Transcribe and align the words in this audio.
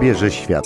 bierze 0.00 0.30
świat. 0.30 0.64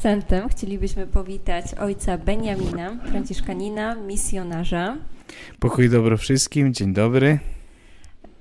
Akcentem 0.00 0.48
chcielibyśmy 0.48 1.06
powitać 1.06 1.74
ojca 1.74 2.18
Beniamina, 2.18 2.96
franciszkanina, 3.10 3.94
misjonarza. 3.94 4.96
Pokój 5.58 5.90
dobro 5.90 6.16
wszystkim, 6.16 6.74
dzień 6.74 6.92
dobry. 6.92 7.38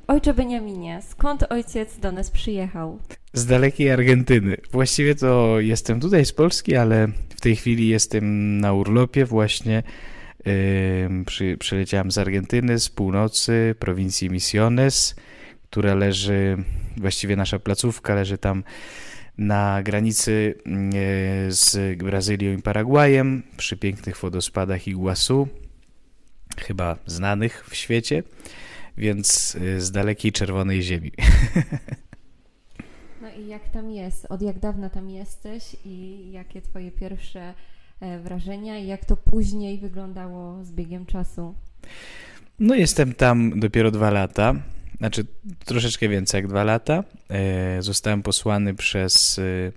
Ojcze 0.07 0.33
Beniaminie, 0.33 1.01
skąd 1.09 1.51
ojciec 1.51 1.99
do 1.99 2.11
nas 2.11 2.31
przyjechał? 2.31 2.99
Z 3.33 3.45
dalekiej 3.45 3.91
Argentyny. 3.91 4.57
Właściwie 4.71 5.15
to 5.15 5.59
jestem 5.59 5.99
tutaj 5.99 6.25
z 6.25 6.33
Polski, 6.33 6.75
ale 6.75 7.07
w 7.35 7.41
tej 7.41 7.55
chwili 7.55 7.87
jestem 7.87 8.57
na 8.59 8.73
urlopie 8.73 9.25
właśnie. 9.25 9.83
Yy, 10.45 11.25
przy, 11.25 11.57
przyleciałem 11.57 12.11
z 12.11 12.17
Argentyny, 12.17 12.79
z 12.79 12.89
północy, 12.89 13.75
prowincji 13.79 14.29
Misiones, 14.29 15.15
która 15.69 15.95
leży, 15.95 16.57
właściwie 16.97 17.35
nasza 17.35 17.59
placówka 17.59 18.15
leży 18.15 18.37
tam 18.37 18.63
na 19.39 19.83
granicy 19.83 20.55
yy, 20.65 21.51
z 21.51 21.97
Brazylią 21.97 22.57
i 22.57 22.61
Paragwajem, 22.61 23.43
przy 23.57 23.77
pięknych 23.77 24.17
wodospadach 24.17 24.87
Iguazu, 24.87 25.47
chyba 26.57 26.97
znanych 27.05 27.65
w 27.69 27.75
świecie, 27.75 28.23
więc 28.97 29.53
yy, 29.53 29.81
z 29.81 29.91
dalekiej 29.91 30.31
czerwonej 30.31 30.81
ziemi. 30.81 31.11
No 33.21 33.29
i 33.29 33.47
jak 33.47 33.69
tam 33.69 33.91
jest? 33.91 34.25
Od 34.29 34.41
jak 34.41 34.59
dawna 34.59 34.89
tam 34.89 35.09
jesteś 35.09 35.75
i 35.85 36.27
jakie 36.31 36.61
twoje 36.61 36.91
pierwsze 36.91 37.53
e, 37.99 38.19
wrażenia 38.19 38.79
i 38.79 38.87
jak 38.87 39.05
to 39.05 39.17
później 39.17 39.77
wyglądało 39.77 40.63
z 40.63 40.71
biegiem 40.71 41.05
czasu? 41.05 41.55
No 42.59 42.75
jestem 42.75 43.13
tam 43.13 43.59
dopiero 43.59 43.91
dwa 43.91 44.11
lata, 44.11 44.55
znaczy 44.99 45.25
troszeczkę 45.65 46.09
więcej 46.09 46.37
jak 46.37 46.47
dwa 46.47 46.63
lata. 46.63 47.03
E, 47.29 47.81
zostałem 47.81 48.23
posłany 48.23 48.73
przez 48.73 49.39
e, 49.39 49.71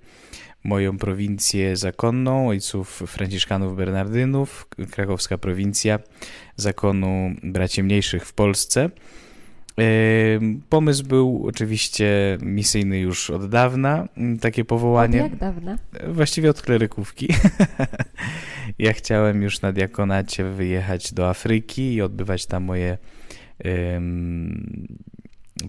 moją 0.63 0.97
prowincję 0.97 1.77
zakonną, 1.77 2.47
ojców 2.47 3.03
franciszkanów 3.07 3.75
bernardynów, 3.75 4.67
krakowska 4.91 5.37
prowincja 5.37 5.99
zakonu 6.55 7.31
braci 7.43 7.83
mniejszych 7.83 8.25
w 8.25 8.33
Polsce. 8.33 8.89
Pomysł 10.69 11.03
był 11.03 11.43
oczywiście 11.47 12.37
misyjny 12.41 12.99
już 12.99 13.29
od 13.29 13.49
dawna, 13.49 14.07
takie 14.41 14.65
powołanie. 14.65 15.23
Od 15.23 15.31
jak 15.31 15.39
dawna? 15.39 15.77
Właściwie 16.07 16.49
od 16.49 16.61
klerykówki. 16.61 17.27
ja 18.79 18.93
chciałem 18.93 19.41
już 19.41 19.61
na 19.61 19.71
diakonacie 19.71 20.43
wyjechać 20.43 21.13
do 21.13 21.29
Afryki 21.29 21.93
i 21.93 22.01
odbywać 22.01 22.45
tam 22.45 22.63
moje 22.63 22.97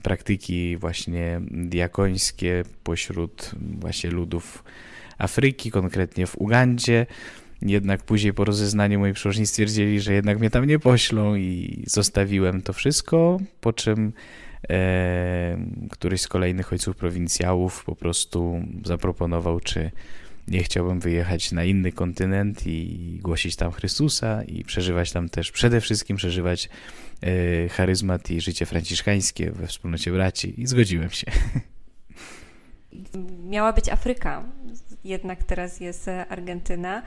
praktyki 0.03 0.77
właśnie 0.77 1.41
diakońskie 1.51 2.65
pośród 2.85 3.51
właśnie 3.81 4.11
ludów 4.11 4.65
Afryki, 5.19 5.71
konkretnie 5.71 6.27
w 6.27 6.39
Ugandzie. 6.39 7.07
Jednak 7.63 8.03
później 8.03 8.35
po 8.35 8.45
rozeznaniu 8.45 8.99
moi 8.99 9.13
przełożni 9.13 9.47
stwierdzili, 9.47 10.01
że 10.01 10.13
jednak 10.13 10.39
mnie 10.39 10.51
tam 10.51 10.67
nie 10.67 10.79
poślą 10.79 11.35
i 11.35 11.83
zostawiłem 11.87 12.63
to 12.63 12.73
wszystko, 12.73 13.41
po 13.61 13.73
czym 13.73 14.13
e, 14.71 15.59
któryś 15.91 16.21
z 16.21 16.29
kolejnych 16.29 16.73
ojców 16.73 16.97
prowincjałów 16.97 17.85
po 17.85 17.97
prostu 17.97 18.61
zaproponował, 18.85 19.61
czy 19.61 19.91
nie 20.49 20.63
chciałbym 20.63 21.01
wyjechać 21.01 21.53
na 21.53 21.65
inny 21.65 21.93
kontynent 21.93 22.67
i 22.67 23.19
głosić 23.23 23.57
tam 23.57 23.73
Chrystusa 23.73 24.43
i 24.43 24.65
przeżywać 24.65 25.13
tam 25.13 25.29
też, 25.29 25.53
przede 25.53 25.81
wszystkim 25.81 26.17
przeżywać 26.17 26.69
charyzmat 27.71 28.31
i 28.31 28.41
życie 28.41 28.67
franciszkańskie 28.67 29.51
we 29.51 29.67
wspólnocie 29.67 30.13
braci 30.13 30.61
i 30.61 30.67
zgodziłem 30.67 31.11
się. 31.11 31.27
Miała 33.49 33.73
być 33.73 33.89
Afryka, 33.89 34.45
jednak 35.05 35.45
teraz 35.45 35.81
jest 35.81 36.09
Argentyna. 36.29 37.03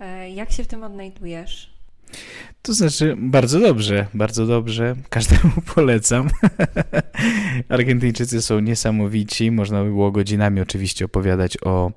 E, 0.00 0.30
jak 0.30 0.52
się 0.52 0.64
w 0.64 0.66
tym 0.66 0.82
odnajdujesz? 0.82 1.78
To 2.62 2.74
znaczy, 2.74 3.16
bardzo 3.18 3.60
dobrze, 3.60 4.06
bardzo 4.14 4.46
dobrze. 4.46 4.96
Każdemu 5.08 5.52
polecam. 5.74 6.28
Argentyńczycy 7.68 8.42
są 8.42 8.60
niesamowici. 8.60 9.50
Można 9.50 9.84
by 9.84 9.88
było 9.88 10.10
godzinami 10.12 10.60
oczywiście 10.60 11.04
opowiadać 11.04 11.58
o 11.64 11.92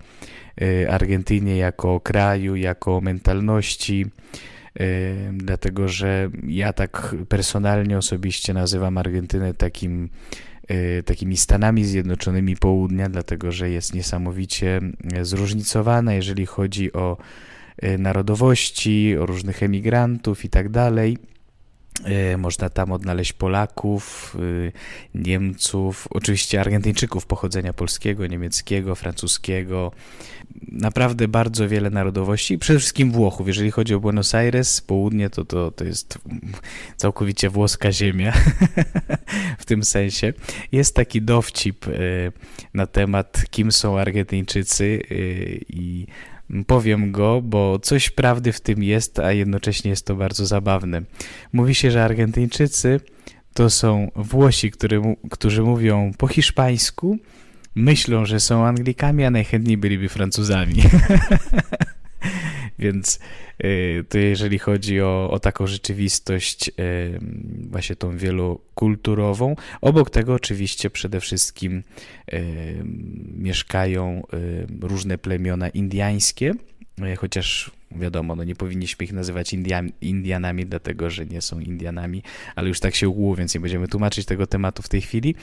e, 0.61 0.91
Argentynie 0.91 1.57
jako 1.57 1.99
kraju, 1.99 2.55
jako 2.55 3.01
mentalności. 3.01 4.05
Dlatego, 5.33 5.87
że 5.87 6.29
ja 6.47 6.73
tak 6.73 7.15
personalnie, 7.29 7.97
osobiście 7.97 8.53
nazywam 8.53 8.97
Argentynę 8.97 9.53
takim 9.53 10.09
takimi 11.05 11.37
Stanami 11.37 11.85
Zjednoczonymi 11.85 12.55
Południa, 12.55 13.09
dlatego 13.09 13.51
że 13.51 13.69
jest 13.69 13.93
niesamowicie 13.93 14.81
zróżnicowana, 15.21 16.13
jeżeli 16.13 16.45
chodzi 16.45 16.93
o 16.93 17.17
Y, 17.83 17.97
narodowości, 17.97 19.17
o 19.17 19.25
różnych 19.25 19.63
emigrantów 19.63 20.45
i 20.45 20.49
tak 20.49 20.69
dalej. 20.69 21.17
Y, 22.07 22.37
można 22.37 22.69
tam 22.69 22.91
odnaleźć 22.91 23.33
Polaków, 23.33 24.35
y, 24.39 24.71
Niemców, 25.15 26.07
oczywiście 26.09 26.61
Argentyńczyków 26.61 27.25
pochodzenia 27.25 27.73
polskiego, 27.73 28.27
niemieckiego, 28.27 28.95
francuskiego. 28.95 29.91
Naprawdę 30.71 31.27
bardzo 31.27 31.69
wiele 31.69 31.89
narodowości, 31.89 32.57
przede 32.57 32.79
wszystkim 32.79 33.11
Włochów. 33.11 33.47
Jeżeli 33.47 33.71
chodzi 33.71 33.93
o 33.93 33.99
Buenos 33.99 34.35
Aires, 34.35 34.81
południe, 34.81 35.29
to, 35.29 35.45
to, 35.45 35.71
to 35.71 35.83
jest 35.83 36.17
całkowicie 36.97 37.49
włoska 37.49 37.91
ziemia 37.91 38.33
w 39.59 39.65
tym 39.65 39.83
sensie. 39.83 40.33
Jest 40.71 40.95
taki 40.95 41.21
dowcip 41.21 41.85
na 42.73 42.87
temat, 42.87 43.43
kim 43.49 43.71
są 43.71 43.99
Argentyńczycy 43.99 45.01
i 45.69 46.07
Powiem 46.67 47.11
go, 47.11 47.41
bo 47.41 47.79
coś 47.79 48.09
prawdy 48.09 48.51
w 48.51 48.61
tym 48.61 48.83
jest, 48.83 49.19
a 49.19 49.31
jednocześnie 49.31 49.89
jest 49.89 50.05
to 50.05 50.15
bardzo 50.15 50.45
zabawne. 50.45 51.01
Mówi 51.53 51.75
się, 51.75 51.91
że 51.91 52.03
Argentyńczycy 52.03 52.99
to 53.53 53.69
są 53.69 54.11
Włosi, 54.15 54.71
który, 54.71 55.01
którzy 55.31 55.61
mówią 55.61 56.11
po 56.17 56.27
hiszpańsku, 56.27 57.17
myślą, 57.75 58.25
że 58.25 58.39
są 58.39 58.65
Anglikami, 58.65 59.25
a 59.25 59.31
najchętniej 59.31 59.77
byliby 59.77 60.09
Francuzami. 60.09 60.75
Więc 62.81 63.19
y, 63.63 64.05
to 64.09 64.17
jeżeli 64.17 64.59
chodzi 64.59 65.01
o, 65.01 65.29
o 65.31 65.39
taką 65.39 65.67
rzeczywistość 65.67 66.67
y, 66.67 66.71
właśnie 67.69 67.95
tą 67.95 68.17
wielokulturową, 68.17 69.55
obok 69.81 70.09
tego 70.09 70.33
oczywiście 70.33 70.89
przede 70.89 71.19
wszystkim 71.19 71.83
y, 72.33 72.83
mieszkają 73.37 74.23
różne 74.81 75.17
plemiona 75.17 75.69
indiańskie, 75.69 76.53
chociaż 77.17 77.71
wiadomo, 77.95 78.35
no 78.35 78.43
nie 78.43 78.55
powinniśmy 78.55 79.05
ich 79.05 79.13
nazywać 79.13 79.53
Indian, 79.53 79.91
Indianami, 80.01 80.65
dlatego 80.65 81.09
że 81.09 81.25
nie 81.25 81.41
są 81.41 81.59
Indianami, 81.59 82.23
ale 82.55 82.67
już 82.67 82.79
tak 82.79 82.95
się 82.95 83.09
ułożyło, 83.09 83.35
więc 83.35 83.55
nie 83.55 83.61
będziemy 83.61 83.87
tłumaczyć 83.87 84.25
tego 84.25 84.47
tematu 84.47 84.81
w 84.81 84.89
tej 84.89 85.01
chwili. 85.01 85.35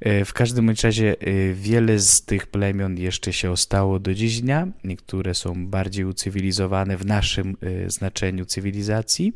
E, 0.00 0.24
w 0.24 0.32
każdym 0.32 0.70
razie 0.82 1.16
e, 1.20 1.54
wiele 1.54 1.98
z 1.98 2.22
tych 2.22 2.46
plemion 2.46 2.98
jeszcze 2.98 3.32
się 3.32 3.50
ostało 3.50 3.98
do 3.98 4.14
dziś 4.14 4.40
dnia. 4.40 4.68
Niektóre 4.84 5.34
są 5.34 5.66
bardziej 5.66 6.04
ucywilizowane 6.04 6.96
w 6.96 7.06
naszym 7.06 7.56
znaczeniu 7.86 8.44
cywilizacji, 8.44 9.32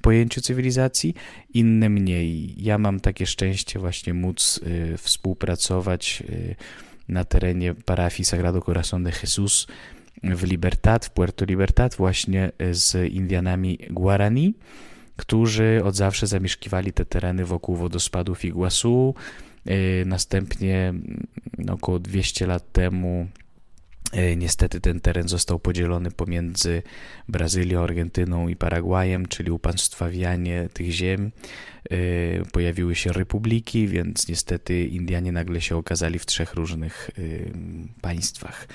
pojęciu 0.00 0.40
cywilizacji, 0.40 1.14
inne 1.54 1.88
mniej. 1.88 2.54
Ja 2.56 2.78
mam 2.78 3.00
takie 3.00 3.26
szczęście 3.26 3.78
właśnie 3.78 4.14
móc 4.14 4.60
współpracować 4.98 6.22
na 7.08 7.24
terenie 7.24 7.74
parafii 7.74 8.24
Sagrado 8.24 8.60
Corazón 8.60 9.04
de 9.04 9.10
Jesús 9.10 9.66
w 10.22 10.42
Libertad, 10.42 11.06
w 11.06 11.10
Puerto 11.10 11.44
Libertad, 11.44 11.94
właśnie 11.94 12.52
z 12.70 13.12
Indianami 13.12 13.78
Guarani, 13.90 14.54
którzy 15.16 15.80
od 15.84 15.96
zawsze 15.96 16.26
zamieszkiwali 16.26 16.92
te 16.92 17.04
tereny 17.04 17.44
wokół 17.44 17.76
wodospadów 17.76 18.44
Iguazu. 18.44 19.14
E, 19.66 20.04
następnie 20.04 20.94
no, 21.58 21.72
około 21.72 21.98
200 21.98 22.46
lat 22.46 22.72
temu 22.72 23.26
e, 24.12 24.36
Niestety 24.36 24.80
ten 24.80 25.00
teren 25.00 25.28
został 25.28 25.58
podzielony 25.58 26.10
pomiędzy 26.10 26.82
Brazylią, 27.28 27.82
Argentyną 27.82 28.48
i 28.48 28.56
Paragwajem, 28.56 29.26
czyli 29.26 29.50
upaństwawianie 29.50 30.68
tych 30.72 30.90
ziem. 30.90 31.32
E, 31.90 31.96
pojawiły 32.52 32.94
się 32.94 33.12
republiki, 33.12 33.88
więc 33.88 34.28
niestety 34.28 34.86
Indianie 34.86 35.32
nagle 35.32 35.60
się 35.60 35.76
okazali 35.76 36.18
w 36.18 36.26
trzech 36.26 36.54
różnych 36.54 37.10
państwach. 38.00 38.68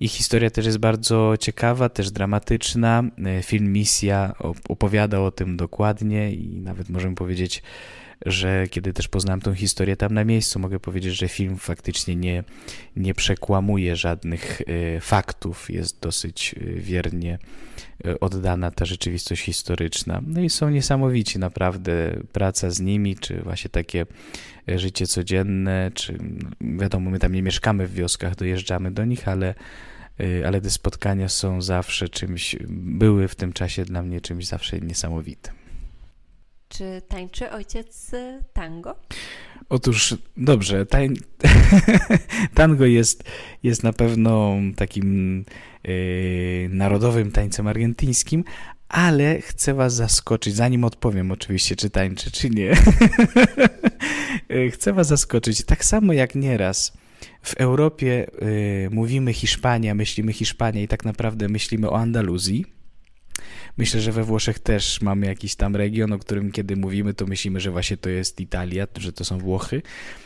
Ich 0.00 0.12
historia 0.12 0.50
też 0.50 0.66
jest 0.66 0.78
bardzo 0.78 1.34
ciekawa, 1.40 1.88
też 1.88 2.10
dramatyczna. 2.10 3.02
E, 3.24 3.42
film 3.42 3.72
Misja 3.72 4.32
opowiada 4.68 5.20
o 5.20 5.30
tym 5.30 5.56
dokładnie 5.56 6.32
i 6.32 6.60
nawet 6.60 6.88
możemy 6.88 7.14
powiedzieć, 7.14 7.62
że 8.26 8.68
kiedy 8.68 8.92
też 8.92 9.08
poznałem 9.08 9.40
tą 9.40 9.54
historię 9.54 9.96
tam 9.96 10.14
na 10.14 10.24
miejscu, 10.24 10.58
mogę 10.58 10.80
powiedzieć, 10.80 11.14
że 11.14 11.28
film 11.28 11.56
faktycznie 11.56 12.16
nie, 12.16 12.44
nie 12.96 13.14
przekłamuje 13.14 13.96
żadnych 13.96 14.60
e, 14.60 15.00
faktów, 15.00 15.70
jest 15.70 16.00
dosyć 16.00 16.54
e, 16.54 16.64
wiernie 16.64 17.38
oddana 18.20 18.70
ta 18.70 18.84
rzeczywistość 18.84 19.42
historyczna. 19.42 20.22
No 20.26 20.40
i 20.40 20.50
są 20.50 20.70
niesamowici, 20.70 21.38
naprawdę 21.38 22.16
praca 22.32 22.70
z 22.70 22.80
nimi, 22.80 23.16
czy 23.16 23.42
właśnie 23.42 23.70
takie 23.70 24.06
życie 24.68 25.06
codzienne, 25.06 25.90
czy 25.94 26.18
no, 26.20 26.80
wiadomo, 26.80 27.10
my 27.10 27.18
tam 27.18 27.32
nie 27.32 27.42
mieszkamy 27.42 27.86
w 27.86 27.94
wioskach, 27.94 28.36
dojeżdżamy 28.36 28.90
do 28.90 29.04
nich, 29.04 29.28
ale 29.28 29.54
ale 30.46 30.60
te 30.60 30.70
spotkania 30.70 31.28
są 31.28 31.62
zawsze 31.62 32.08
czymś, 32.08 32.56
były 32.68 33.28
w 33.28 33.34
tym 33.34 33.52
czasie 33.52 33.84
dla 33.84 34.02
mnie 34.02 34.20
czymś 34.20 34.46
zawsze 34.46 34.80
niesamowitym. 34.80 35.61
Czy 36.72 37.02
tańczy 37.08 37.50
ojciec 37.50 38.10
tango? 38.52 38.94
Otóż 39.68 40.14
dobrze, 40.36 40.86
tań... 40.86 41.14
tango 42.54 42.86
jest, 42.86 43.24
jest 43.62 43.82
na 43.82 43.92
pewno 43.92 44.56
takim 44.76 45.44
yy, 45.84 46.68
narodowym 46.70 47.32
tańcem 47.32 47.66
argentyńskim, 47.66 48.44
ale 48.88 49.40
chcę 49.40 49.74
Was 49.74 49.94
zaskoczyć, 49.94 50.54
zanim 50.54 50.84
odpowiem 50.84 51.30
oczywiście, 51.30 51.76
czy 51.76 51.90
tańczy, 51.90 52.30
czy 52.30 52.50
nie. 52.50 52.72
Chcę 54.72 54.92
Was 54.92 55.06
zaskoczyć, 55.06 55.64
tak 55.64 55.84
samo 55.84 56.12
jak 56.12 56.34
nieraz 56.34 56.92
w 57.42 57.54
Europie 57.54 58.26
y, 58.42 58.88
mówimy 58.92 59.32
Hiszpania, 59.32 59.94
myślimy 59.94 60.32
Hiszpania 60.32 60.82
i 60.82 60.88
tak 60.88 61.04
naprawdę 61.04 61.48
myślimy 61.48 61.90
o 61.90 61.98
Andaluzji. 61.98 62.81
Myślę, 63.76 64.00
że 64.00 64.12
we 64.12 64.24
Włoszech 64.24 64.58
też 64.58 65.00
mamy 65.00 65.26
jakiś 65.26 65.54
tam 65.54 65.76
region, 65.76 66.12
o 66.12 66.18
którym 66.18 66.52
kiedy 66.52 66.76
mówimy, 66.76 67.14
to 67.14 67.26
myślimy, 67.26 67.60
że 67.60 67.70
właśnie 67.70 67.96
to 67.96 68.10
jest 68.10 68.40
Italia, 68.40 68.86
że 68.96 69.12
to 69.12 69.24
są 69.24 69.38
Włochy. 69.38 69.82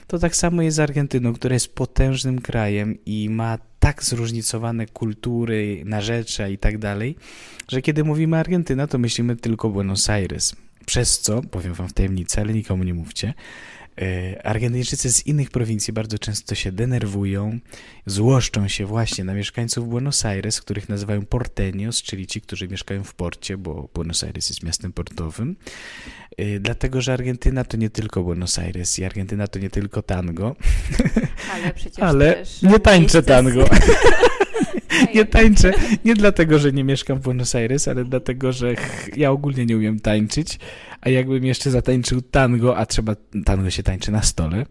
To 0.07 0.19
tak 0.19 0.37
samo 0.37 0.63
jest 0.63 0.77
z 0.77 0.81
Argentyną, 0.81 1.33
która 1.33 1.55
jest 1.55 1.75
potężnym 1.75 2.41
krajem 2.41 2.99
i 3.07 3.31
ma 3.31 3.59
tak 3.79 4.05
zróżnicowane 4.05 4.87
kultury, 4.87 5.83
narzecia 5.85 6.49
i 6.49 6.59
tak 6.59 6.79
dalej, 6.79 7.17
że 7.69 7.83
kiedy 7.83 8.05
mówimy 8.05 8.37
Argentyna, 8.37 8.87
to 8.87 8.99
myślimy 8.99 9.37
tylko 9.37 9.71
Buenos 9.71 10.11
Aires. 10.11 10.57
Przez 10.87 11.21
co, 11.21 11.43
powiem 11.43 11.75
wam 11.75 11.89
w 11.89 11.93
tajemnicy, 11.93 12.41
ale 12.41 12.53
nikomu 12.53 12.85
nie 12.85 12.95
mówcie, 12.95 13.35
Argentyńczycy 14.45 15.13
z 15.13 15.27
innych 15.27 15.51
prowincji 15.51 15.93
bardzo 15.93 16.19
często 16.19 16.55
się 16.55 16.73
denerwują, 16.73 17.59
złoszczą 18.07 18.69
się 18.69 18.87
właśnie 18.87 19.25
na 19.25 19.35
mieszkańców 19.35 19.89
Buenos 19.89 20.25
Aires, 20.25 20.61
których 20.61 20.89
nazywają 20.89 21.23
porteños, 21.23 22.03
czyli 22.03 22.27
ci, 22.27 22.41
którzy 22.41 22.69
mieszkają 22.69 23.05
w 23.05 23.15
porcie, 23.15 23.57
bo 23.57 23.89
Buenos 23.95 24.25
Aires 24.25 24.49
jest 24.49 24.63
miastem 24.63 24.93
portowym. 24.93 25.57
E, 26.37 26.61
dlatego, 26.61 27.01
że 27.01 27.13
Argentyna 27.13 27.65
to 27.65 27.77
nie 27.77 27.91
tylko 27.91 28.23
Buenos 28.23 28.59
Aires 28.59 28.99
i 28.99 29.05
Argentyna 29.05 29.47
to 29.47 29.59
nie 29.59 29.71
tylko 29.71 30.03
tango. 30.03 30.57
Ale 31.55 31.75
przecież 31.75 31.99
Ale 31.99 32.45
nie 32.63 32.81
tańczę 32.81 33.23
tango. 33.23 33.69
nie 35.15 35.25
tańczę. 35.25 35.73
Nie 36.05 36.15
dlatego, 36.15 36.59
że 36.59 36.73
nie 36.73 36.85
mieszkam 36.85 37.19
w 37.19 37.23
Buenos 37.23 37.55
Aires, 37.55 37.89
ale 37.89 38.05
dlatego, 38.05 38.53
że 38.53 38.75
ja 39.17 39.31
ogólnie 39.31 39.67
nie 39.67 39.77
umiem 39.77 40.01
tańczyć. 40.01 40.59
A 41.01 41.09
jakbym 41.09 41.45
jeszcze 41.45 41.71
zatańczył 41.71 42.23
tango, 42.23 42.77
a 42.77 42.87
trzeba, 42.87 43.15
tango 43.45 43.71
się 43.71 43.83
tańczy 43.83 44.13
na 44.13 44.23
stole, 44.23 44.67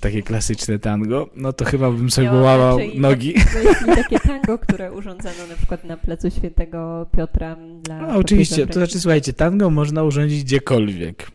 takie 0.00 0.22
klasyczne 0.22 0.78
tango, 0.78 1.30
no 1.36 1.52
to 1.52 1.64
chyba 1.64 1.90
bym 1.90 2.10
sobie 2.10 2.28
połamał 2.28 2.78
nogi. 2.94 3.34
To 3.86 3.94
takie 3.94 4.20
tango, 4.20 4.58
które 4.58 4.92
urządzono 4.92 5.46
na 5.48 5.56
przykład 5.56 5.84
na 5.84 5.96
placu 5.96 6.30
Świętego 6.30 7.06
Piotra 7.16 7.56
dla 7.82 7.98
No 7.98 8.16
oczywiście, 8.16 8.66
to 8.66 8.72
znaczy 8.72 9.00
słuchajcie, 9.00 9.32
tango 9.32 9.70
można 9.70 10.02
urządzić 10.02 10.44
gdziekolwiek. 10.44 11.30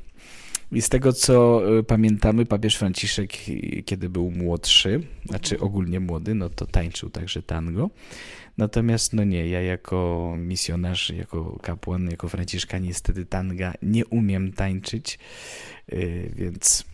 I 0.72 0.82
z 0.82 0.90
tego, 0.90 1.14
co 1.14 1.62
y, 1.80 1.84
pamiętamy, 1.84 2.46
papież 2.46 2.76
Franciszek, 2.76 3.34
y, 3.50 3.84
kiedy 3.86 4.10
był 4.10 4.32
młodszy, 4.32 5.04
znaczy 5.26 5.60
ogólnie 5.60 6.00
młody, 6.00 6.36
no 6.36 6.50
to 6.50 6.66
tańczył 6.66 7.10
także 7.10 7.44
tango. 7.44 7.90
Natomiast 8.58 9.14
no 9.14 9.24
nie, 9.24 9.48
ja 9.48 9.62
jako 9.62 10.36
misjonarz, 10.38 11.10
jako 11.10 11.60
kapłan, 11.62 12.10
jako 12.12 12.30
franciszkan 12.30 12.84
niestety 12.84 13.26
tanga 13.26 13.74
nie 13.82 14.06
umiem 14.06 14.54
tańczyć, 14.54 15.20
y, 15.94 16.32
więc... 16.36 16.86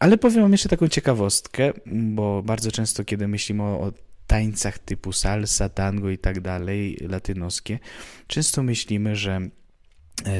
Ale 0.00 0.18
powiem 0.18 0.42
wam 0.42 0.52
jeszcze 0.52 0.68
taką 0.68 0.88
ciekawostkę, 0.88 1.72
bo 1.86 2.42
bardzo 2.42 2.72
często, 2.72 3.04
kiedy 3.04 3.28
myślimy 3.28 3.62
o, 3.62 3.80
o 3.80 3.92
tańcach 4.26 4.78
typu 4.78 5.12
salsa, 5.12 5.68
tango 5.68 6.10
i 6.10 6.18
tak 6.18 6.40
dalej, 6.40 6.98
latynoskie, 7.08 7.78
często 8.26 8.62
myślimy, 8.62 9.16
że 9.16 9.48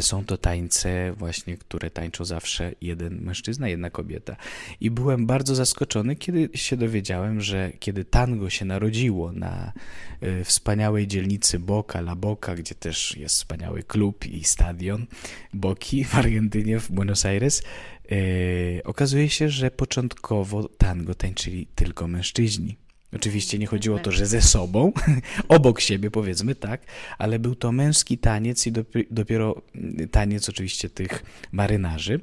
są 0.01 0.25
to 0.25 0.39
tańce 0.39 1.13
właśnie, 1.13 1.57
które 1.57 1.91
tańczą 1.91 2.25
zawsze 2.25 2.73
jeden 2.81 3.21
mężczyzna, 3.21 3.69
jedna 3.69 3.91
kobieta. 3.91 4.37
I 4.81 4.91
byłem 4.91 5.27
bardzo 5.27 5.55
zaskoczony, 5.55 6.17
kiedy 6.17 6.49
się 6.55 6.77
dowiedziałem, 6.77 7.41
że 7.41 7.73
kiedy 7.79 8.05
tango 8.05 8.51
się 8.51 8.65
narodziło 8.65 9.33
na 9.33 9.73
e, 10.21 10.45
wspaniałej 10.45 11.07
dzielnicy 11.07 11.59
Boca, 11.59 11.99
La 11.99 12.17
Boca, 12.17 12.55
gdzie 12.55 12.75
też 12.75 13.17
jest 13.17 13.35
wspaniały 13.35 13.83
klub 13.83 14.27
i 14.27 14.45
stadion 14.45 15.07
Boki 15.55 16.05
w 16.05 16.15
Argentynie, 16.15 16.81
w 16.81 16.91
Buenos 16.91 17.27
Aires, 17.27 17.63
e, 18.11 18.85
okazuje 18.85 19.29
się, 19.29 19.49
że 19.49 19.71
początkowo 19.71 20.69
tango 20.69 21.15
tańczyli 21.15 21.67
tylko 21.75 22.09
mężczyźni. 22.09 22.84
Oczywiście 23.15 23.59
nie 23.59 23.67
chodziło 23.67 23.97
o 23.97 24.01
to, 24.01 24.13
że 24.13 24.27
ze 24.27 24.43
sobą, 24.43 24.93
obok 25.49 25.81
siebie 25.81 26.11
powiedzmy, 26.11 26.55
tak, 26.55 26.81
ale 27.19 27.39
był 27.39 27.55
to 27.55 27.73
męski 27.73 28.19
taniec 28.19 28.67
i 28.67 28.73
dopiero 29.11 29.63
mm, 29.75 30.09
taniec 30.09 30.49
oczywiście 30.49 30.91
tych 30.91 31.23
marynarzy 31.53 32.21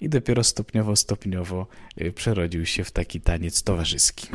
i 0.00 0.08
dopiero 0.08 0.44
stopniowo, 0.44 0.96
stopniowo 0.96 1.66
y, 2.00 2.12
przerodził 2.12 2.66
się 2.66 2.84
w 2.84 2.90
taki 2.90 3.20
taniec 3.20 3.62
towarzyski. 3.62 4.28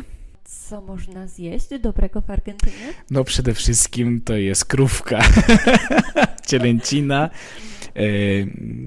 Co 0.44 0.80
można 0.80 1.26
zjeść 1.26 1.66
dobrego 1.82 2.20
w 2.20 2.30
Argentynie? 2.30 2.94
No 3.10 3.24
przede 3.24 3.54
wszystkim 3.54 4.20
to 4.20 4.36
jest 4.36 4.64
krówka, 4.64 5.22
cielęcina, 6.48 7.30
E, 7.98 8.02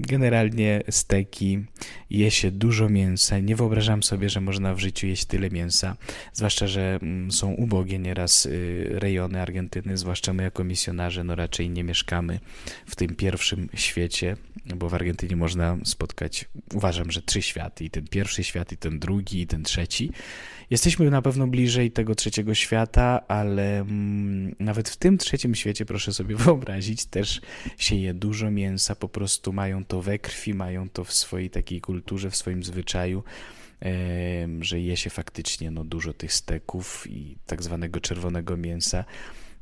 generalnie 0.08 0.82
steki, 0.90 1.64
je 2.10 2.30
się 2.30 2.50
dużo 2.50 2.88
mięsa. 2.88 3.38
Nie 3.38 3.56
wyobrażam 3.56 4.02
sobie, 4.02 4.28
że 4.28 4.40
można 4.40 4.74
w 4.74 4.78
życiu 4.78 5.06
jeść 5.06 5.24
tyle 5.24 5.50
mięsa, 5.50 5.96
zwłaszcza, 6.32 6.66
że 6.66 6.98
mm, 7.02 7.32
są 7.32 7.52
ubogie 7.52 7.98
nieraz 7.98 8.46
y, 8.46 8.86
rejony 8.90 9.40
Argentyny, 9.40 9.96
zwłaszcza 9.96 10.32
my 10.32 10.42
jako 10.42 10.64
misjonarze, 10.64 11.24
no 11.24 11.34
raczej 11.34 11.70
nie 11.70 11.84
mieszkamy 11.84 12.40
w 12.86 12.96
tym 12.96 13.14
pierwszym 13.14 13.68
świecie, 13.74 14.36
bo 14.76 14.88
w 14.88 14.94
Argentynie 14.94 15.36
można 15.36 15.78
spotkać, 15.84 16.48
uważam, 16.74 17.10
że 17.10 17.22
trzy 17.22 17.42
światy, 17.42 17.84
i 17.84 17.90
ten 17.90 18.08
pierwszy 18.08 18.44
świat, 18.44 18.72
i 18.72 18.76
ten 18.76 18.98
drugi, 18.98 19.40
i 19.40 19.46
ten 19.46 19.62
trzeci. 19.62 20.10
Jesteśmy 20.70 21.10
na 21.10 21.22
pewno 21.22 21.46
bliżej 21.46 21.90
tego 21.90 22.14
trzeciego 22.14 22.54
świata, 22.54 23.20
ale 23.28 23.80
mm, 23.80 24.54
nawet 24.58 24.88
w 24.88 24.96
tym 24.96 25.18
trzecim 25.18 25.54
świecie, 25.54 25.84
proszę 25.84 26.12
sobie 26.12 26.36
wyobrazić, 26.44 27.06
też 27.06 27.40
się 27.78 27.96
je 27.96 28.14
dużo 28.14 28.50
mięsa, 28.50 28.94
po 28.94 29.08
prostu 29.08 29.52
mają 29.52 29.84
to 29.84 30.02
we 30.02 30.18
krwi, 30.18 30.54
mają 30.54 30.88
to 30.90 31.04
w 31.04 31.12
swojej 31.12 31.50
takiej 31.50 31.80
kulturze, 31.80 32.30
w 32.30 32.36
swoim 32.36 32.64
zwyczaju, 32.64 33.22
że 34.60 34.80
je 34.80 34.96
się 34.96 35.10
faktycznie 35.10 35.70
no, 35.70 35.84
dużo 35.84 36.12
tych 36.12 36.32
steków 36.32 37.06
i 37.10 37.36
tak 37.46 37.62
zwanego 37.62 38.00
czerwonego 38.00 38.56
mięsa. 38.56 39.04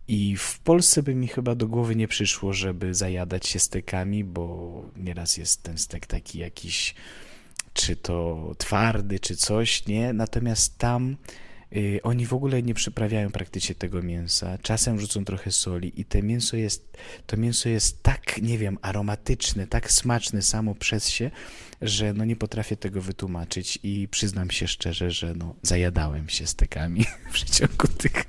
I 0.08 0.36
w 0.36 0.58
Polsce 0.58 1.02
by 1.02 1.14
mi 1.14 1.28
chyba 1.28 1.54
do 1.54 1.66
głowy 1.66 1.96
nie 1.96 2.08
przyszło, 2.08 2.52
żeby 2.52 2.94
zajadać 2.94 3.46
się 3.46 3.58
stekami, 3.58 4.24
bo 4.24 4.84
nieraz 4.96 5.36
jest 5.36 5.62
ten 5.62 5.78
stek 5.78 6.06
taki 6.06 6.38
jakiś, 6.38 6.94
czy 7.72 7.96
to 7.96 8.52
twardy, 8.58 9.20
czy 9.20 9.36
coś, 9.36 9.86
nie? 9.86 10.12
Natomiast 10.12 10.78
tam 10.78 11.16
Y, 11.76 12.00
oni 12.02 12.26
w 12.26 12.32
ogóle 12.32 12.62
nie 12.62 12.74
przyprawiają 12.74 13.30
praktycznie 13.30 13.74
tego 13.74 14.02
mięsa. 14.02 14.58
Czasem 14.58 14.96
wrzucą 14.96 15.24
trochę 15.24 15.52
soli 15.52 16.00
i 16.00 16.04
to 16.04 16.22
mięso 16.22 16.56
jest, 16.56 16.96
to 17.26 17.36
mięso 17.36 17.68
jest 17.68 18.02
tak, 18.02 18.42
nie 18.42 18.58
wiem, 18.58 18.78
aromatyczne, 18.82 19.66
tak 19.66 19.92
smaczne 19.92 20.42
samo 20.42 20.74
przez 20.74 21.08
się, 21.08 21.30
że 21.82 22.12
no 22.12 22.24
nie 22.24 22.36
potrafię 22.36 22.76
tego 22.76 23.00
wytłumaczyć 23.00 23.78
i 23.82 24.08
przyznam 24.10 24.50
się 24.50 24.68
szczerze, 24.68 25.10
że 25.10 25.34
no 25.34 25.54
zajadałem 25.62 26.28
się 26.28 26.46
stekami 26.46 27.04
w 27.30 27.32
przeciągu 27.32 27.88
tych 27.88 28.24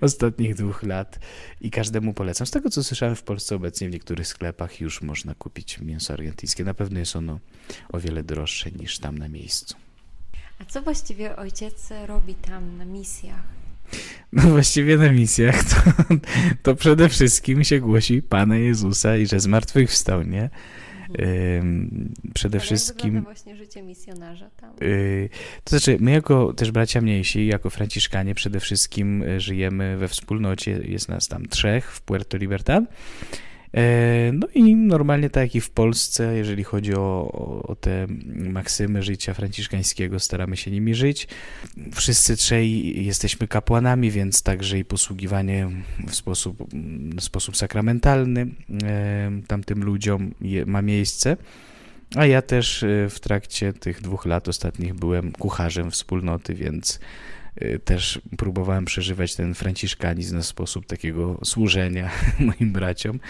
ostatnich 0.00 0.54
dwóch 0.54 0.82
lat 0.82 1.18
i 1.60 1.70
każdemu 1.70 2.14
polecam. 2.14 2.46
Z 2.46 2.50
tego, 2.50 2.70
co 2.70 2.84
słyszałem 2.84 3.16
w 3.16 3.22
Polsce 3.22 3.56
obecnie 3.56 3.88
w 3.88 3.92
niektórych 3.92 4.26
sklepach 4.26 4.80
już 4.80 5.02
można 5.02 5.34
kupić 5.34 5.78
mięso 5.78 6.12
argentyńskie. 6.12 6.64
Na 6.64 6.74
pewno 6.74 6.98
jest 6.98 7.16
ono 7.16 7.40
o 7.88 8.00
wiele 8.00 8.22
droższe 8.22 8.70
niż 8.70 8.98
tam 8.98 9.18
na 9.18 9.28
miejscu. 9.28 9.85
A 10.60 10.64
co 10.64 10.82
właściwie 10.82 11.36
ojciec 11.36 11.88
robi 12.06 12.34
tam 12.34 12.78
na 12.78 12.84
misjach? 12.84 13.44
No 14.32 14.42
właściwie 14.42 14.96
na 14.96 15.12
misjach 15.12 15.64
to, 15.64 15.76
to 16.62 16.74
przede 16.74 17.08
wszystkim 17.08 17.64
się 17.64 17.80
głosi 17.80 18.22
Pana 18.22 18.56
Jezusa 18.56 19.16
i 19.16 19.26
że 19.26 19.40
zmartwychwstał, 19.40 20.22
nie? 20.22 20.50
Mhm. 21.08 22.14
Przede 22.34 22.58
Ale 22.58 22.64
wszystkim. 22.64 23.14
Jak 23.14 23.24
właśnie 23.24 23.56
życie 23.56 23.82
misjonarza 23.82 24.50
tam? 24.50 24.70
Yy, 24.80 25.28
to 25.64 25.70
znaczy, 25.70 25.96
my 26.00 26.10
jako 26.10 26.52
też 26.52 26.70
bracia 26.70 27.00
mniejsi, 27.00 27.46
jako 27.46 27.70
Franciszkanie, 27.70 28.34
przede 28.34 28.60
wszystkim 28.60 29.22
y, 29.22 29.40
żyjemy 29.40 29.96
we 29.96 30.08
wspólnocie. 30.08 30.80
Jest 30.84 31.08
nas 31.08 31.28
tam 31.28 31.46
trzech 31.46 31.92
w 31.92 32.00
Puerto 32.00 32.36
Libertad. 32.36 32.84
E, 33.76 34.30
no 34.32 34.46
i 34.54 34.76
normalnie 34.76 35.30
tak 35.30 35.42
jak 35.42 35.54
i 35.54 35.60
w 35.60 35.70
Polsce, 35.70 36.36
jeżeli 36.36 36.64
chodzi 36.64 36.94
o, 36.94 37.32
o, 37.68 37.76
te 37.76 38.06
maksymy 38.36 39.02
życia 39.02 39.34
franciszkańskiego, 39.34 40.20
staramy 40.20 40.56
się 40.56 40.70
nimi 40.70 40.94
żyć. 40.94 41.28
Wszyscy 41.94 42.36
trzej 42.36 43.04
jesteśmy 43.04 43.48
kapłanami, 43.48 44.10
więc 44.10 44.42
także 44.42 44.78
i 44.78 44.84
posługiwanie 44.84 45.70
w 46.08 46.14
sposób, 46.14 46.56
w 47.16 47.22
sposób 47.22 47.56
sakramentalny 47.56 48.46
e, 48.82 49.30
tamtym 49.46 49.84
ludziom 49.84 50.34
ma 50.66 50.82
miejsce. 50.82 51.36
A 52.14 52.26
ja 52.26 52.42
też 52.42 52.82
e, 52.82 53.08
w 53.10 53.20
trakcie 53.20 53.72
tych 53.72 54.02
dwóch 54.02 54.26
lat 54.26 54.48
ostatnich 54.48 54.94
byłem 54.94 55.32
kucharzem 55.32 55.90
wspólnoty, 55.90 56.54
więc 56.54 57.00
też 57.84 58.20
próbowałem 58.36 58.84
przeżywać 58.84 59.36
ten 59.36 59.54
franciszkanizm 59.54 60.36
na 60.36 60.42
sposób 60.42 60.86
takiego 60.86 61.40
służenia 61.44 62.10
moim 62.38 62.72
braciom 62.72 63.20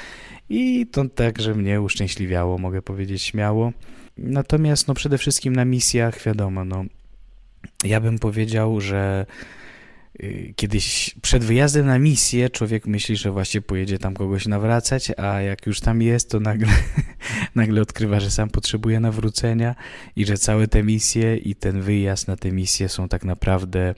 i 0.48 0.86
to 0.86 1.08
także 1.08 1.54
mnie 1.54 1.80
uszczęśliwiało, 1.80 2.58
mogę 2.58 2.82
powiedzieć 2.82 3.22
śmiało. 3.22 3.72
Natomiast 4.18 4.88
no 4.88 4.94
przede 4.94 5.18
wszystkim 5.18 5.56
na 5.56 5.64
misjach, 5.64 6.22
wiadomo, 6.22 6.64
no 6.64 6.84
ja 7.84 8.00
bym 8.00 8.18
powiedział, 8.18 8.80
że 8.80 9.26
y, 10.20 10.52
kiedyś 10.56 11.14
przed 11.22 11.44
wyjazdem 11.44 11.86
na 11.86 11.98
misję 11.98 12.50
człowiek 12.50 12.86
myśli, 12.86 13.16
że 13.16 13.30
właśnie 13.30 13.60
pojedzie 13.60 13.98
tam 13.98 14.14
kogoś 14.14 14.46
nawracać, 14.46 15.12
a 15.16 15.40
jak 15.40 15.66
już 15.66 15.80
tam 15.80 16.02
jest, 16.02 16.30
to 16.30 16.40
nagle, 16.40 16.68
nagle 17.54 17.82
odkrywa, 17.82 18.20
że 18.20 18.30
sam 18.30 18.50
potrzebuje 18.50 19.00
nawrócenia 19.00 19.74
i 20.16 20.26
że 20.26 20.38
całe 20.38 20.68
te 20.68 20.82
misje 20.82 21.36
i 21.36 21.54
ten 21.54 21.80
wyjazd 21.80 22.28
na 22.28 22.36
te 22.36 22.52
misje 22.52 22.88
są 22.88 23.08
tak 23.08 23.24
naprawdę 23.24 23.94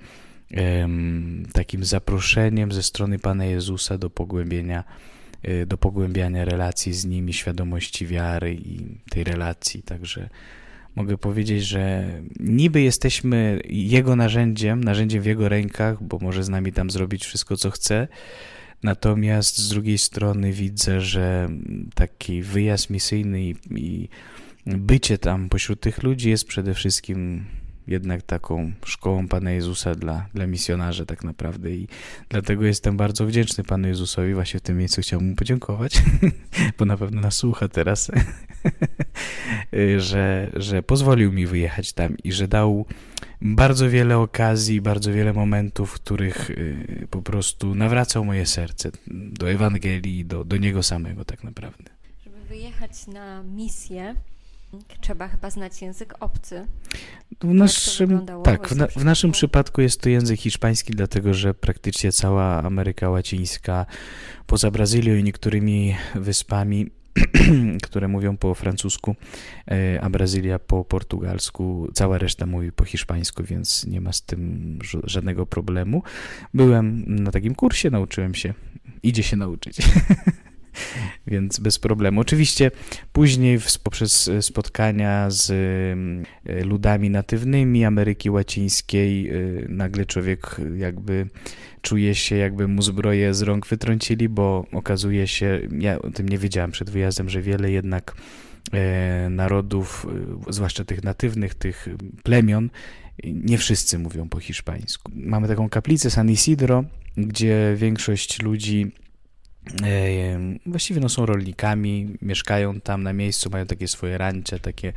takim 1.52 1.84
zaproszeniem 1.84 2.72
ze 2.72 2.82
strony 2.82 3.18
Pana 3.18 3.44
Jezusa 3.44 3.98
do 3.98 4.10
pogłębienia, 4.10 4.84
do 5.66 5.78
pogłębiania 5.78 6.44
relacji 6.44 6.92
z 6.92 7.04
Nim, 7.04 7.32
świadomości 7.32 8.06
wiary 8.06 8.54
i 8.54 8.86
tej 9.10 9.24
relacji. 9.24 9.82
Także 9.82 10.28
mogę 10.96 11.18
powiedzieć, 11.18 11.64
że 11.64 12.08
niby 12.40 12.80
jesteśmy 12.80 13.60
Jego 13.68 14.16
narzędziem, 14.16 14.84
narzędziem 14.84 15.22
w 15.22 15.26
Jego 15.26 15.48
rękach, 15.48 16.02
bo 16.02 16.18
może 16.18 16.44
z 16.44 16.48
nami 16.48 16.72
tam 16.72 16.90
zrobić 16.90 17.24
wszystko, 17.24 17.56
co 17.56 17.70
chce. 17.70 18.08
Natomiast 18.82 19.58
z 19.58 19.68
drugiej 19.68 19.98
strony 19.98 20.52
widzę, 20.52 21.00
że 21.00 21.48
taki 21.94 22.42
wyjazd 22.42 22.90
misyjny 22.90 23.42
i, 23.42 23.54
i 23.76 24.08
bycie 24.66 25.18
tam 25.18 25.48
pośród 25.48 25.80
tych 25.80 26.02
ludzi 26.02 26.30
jest 26.30 26.46
przede 26.46 26.74
wszystkim 26.74 27.44
jednak 27.88 28.22
taką 28.22 28.72
szkołą 28.84 29.28
Pana 29.28 29.50
Jezusa 29.50 29.94
dla, 29.94 30.26
dla 30.34 30.46
misjonarzy 30.46 31.06
tak 31.06 31.24
naprawdę 31.24 31.70
i 31.70 31.88
dlatego 32.28 32.64
jestem 32.64 32.96
bardzo 32.96 33.26
wdzięczny 33.26 33.64
Panu 33.64 33.88
Jezusowi. 33.88 34.34
Właśnie 34.34 34.60
w 34.60 34.62
tym 34.62 34.78
miejscu 34.78 35.00
chciałbym 35.00 35.28
mu 35.28 35.36
podziękować, 35.36 36.02
bo 36.78 36.84
na 36.84 36.96
pewno 36.96 37.20
nas 37.20 37.34
słucha 37.34 37.68
teraz, 37.68 38.10
że, 39.98 40.50
że 40.56 40.82
pozwolił 40.82 41.32
mi 41.32 41.46
wyjechać 41.46 41.92
tam 41.92 42.16
i 42.24 42.32
że 42.32 42.48
dał 42.48 42.86
bardzo 43.40 43.90
wiele 43.90 44.18
okazji, 44.18 44.80
bardzo 44.80 45.12
wiele 45.12 45.32
momentów, 45.32 45.90
w 45.90 45.94
których 45.94 46.50
y, 46.50 47.06
po 47.10 47.22
prostu 47.22 47.74
nawracał 47.74 48.24
moje 48.24 48.46
serce 48.46 48.90
do 49.06 49.50
Ewangelii, 49.50 50.24
do, 50.24 50.44
do 50.44 50.56
Niego 50.56 50.82
samego 50.82 51.24
tak 51.24 51.44
naprawdę. 51.44 51.90
Żeby 52.24 52.40
wyjechać 52.48 53.06
na 53.06 53.42
misję, 53.42 54.14
Trzeba 55.00 55.28
chyba 55.28 55.50
znać 55.50 55.82
język 55.82 56.14
obcy. 56.20 56.66
W 57.40 57.54
naszym, 57.54 58.26
tak, 58.44 58.68
w, 58.68 58.76
na, 58.76 58.86
w, 58.86 59.04
naszym 59.04 59.32
przypadku 59.32 59.80
jest 59.80 60.00
to 60.00 60.08
język 60.08 60.40
hiszpański, 60.40 60.92
dlatego 60.92 61.34
że 61.34 61.54
praktycznie 61.54 62.12
cała 62.12 62.62
Ameryka 62.62 63.10
Łacińska, 63.10 63.86
poza 64.46 64.70
Brazylią 64.70 65.14
i 65.14 65.24
niektórymi 65.24 65.96
wyspami, 66.14 66.90
które 67.86 68.08
mówią 68.08 68.36
po 68.36 68.54
francusku, 68.54 69.16
e, 69.70 70.00
a 70.00 70.10
Brazylia 70.10 70.58
po 70.58 70.84
portugalsku, 70.84 71.88
cała 71.94 72.18
reszta 72.18 72.46
mówi 72.46 72.72
po 72.72 72.84
hiszpańsku, 72.84 73.44
więc 73.44 73.86
nie 73.86 74.00
ma 74.00 74.12
z 74.12 74.22
tym 74.22 74.78
żadnego 75.04 75.46
problemu. 75.46 76.02
Byłem 76.54 77.04
na 77.06 77.30
takim 77.30 77.54
kursie, 77.54 77.90
nauczyłem 77.90 78.34
się, 78.34 78.54
idzie 79.02 79.22
się 79.22 79.36
nauczyć. 79.36 79.78
więc 81.26 81.58
bez 81.58 81.78
problemu. 81.78 82.20
Oczywiście 82.20 82.70
później 83.12 83.58
poprzez 83.82 84.28
e, 84.28 84.42
spotkania 84.42 85.30
z 85.30 85.50
e, 86.46 86.64
ludami 86.64 87.10
natywnymi 87.10 87.84
Ameryki 87.84 88.30
Łacińskiej 88.30 89.30
e, 89.30 89.34
nagle 89.68 90.06
człowiek 90.06 90.56
jakby 90.76 91.26
czuje 91.82 92.14
się, 92.14 92.36
jakby 92.36 92.68
mu 92.68 92.82
zbroję 92.82 93.34
z 93.34 93.42
rąk 93.42 93.66
wytrącili, 93.66 94.28
bo 94.28 94.66
okazuje 94.72 95.26
się, 95.26 95.60
ja 95.78 95.98
o 96.02 96.10
tym 96.10 96.28
nie 96.28 96.38
wiedziałem 96.38 96.70
przed 96.70 96.90
wyjazdem, 96.90 97.28
że 97.28 97.42
wiele 97.42 97.70
jednak 97.70 98.14
narodów, 99.30 100.06
zwłaszcza 100.48 100.84
tych 100.84 101.04
natywnych, 101.04 101.54
tych 101.54 101.88
plemion, 102.22 102.70
nie 103.24 103.58
wszyscy 103.58 103.98
mówią 103.98 104.28
po 104.28 104.40
hiszpańsku. 104.40 105.12
Mamy 105.14 105.48
taką 105.48 105.68
kaplicę 105.68 106.10
San 106.10 106.30
Isidro, 106.30 106.84
gdzie 107.16 107.74
większość 107.76 108.42
ludzi 108.42 108.92
Właściwie 110.66 111.00
no, 111.00 111.08
są 111.08 111.26
rolnikami, 111.26 112.16
mieszkają 112.22 112.80
tam 112.80 113.02
na 113.02 113.12
miejscu, 113.12 113.50
mają 113.50 113.66
takie 113.66 113.88
swoje 113.88 114.18
rancze, 114.18 114.60
takie 114.60 114.92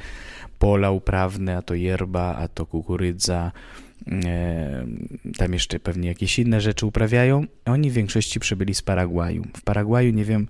pola 0.59 0.91
uprawne, 0.91 1.57
a 1.57 1.61
to 1.61 1.75
yerba, 1.75 2.35
a 2.35 2.47
to 2.47 2.65
kukurydza, 2.65 3.51
tam 5.37 5.53
jeszcze 5.53 5.79
pewnie 5.79 6.07
jakieś 6.07 6.39
inne 6.39 6.61
rzeczy 6.61 6.85
uprawiają. 6.85 7.45
Oni 7.65 7.91
w 7.91 7.93
większości 7.93 8.39
przybyli 8.39 8.73
z 8.73 8.81
Paragwaju. 8.81 9.43
W 9.57 9.61
Paragwaju, 9.61 10.13
nie 10.13 10.25
wiem 10.25 10.47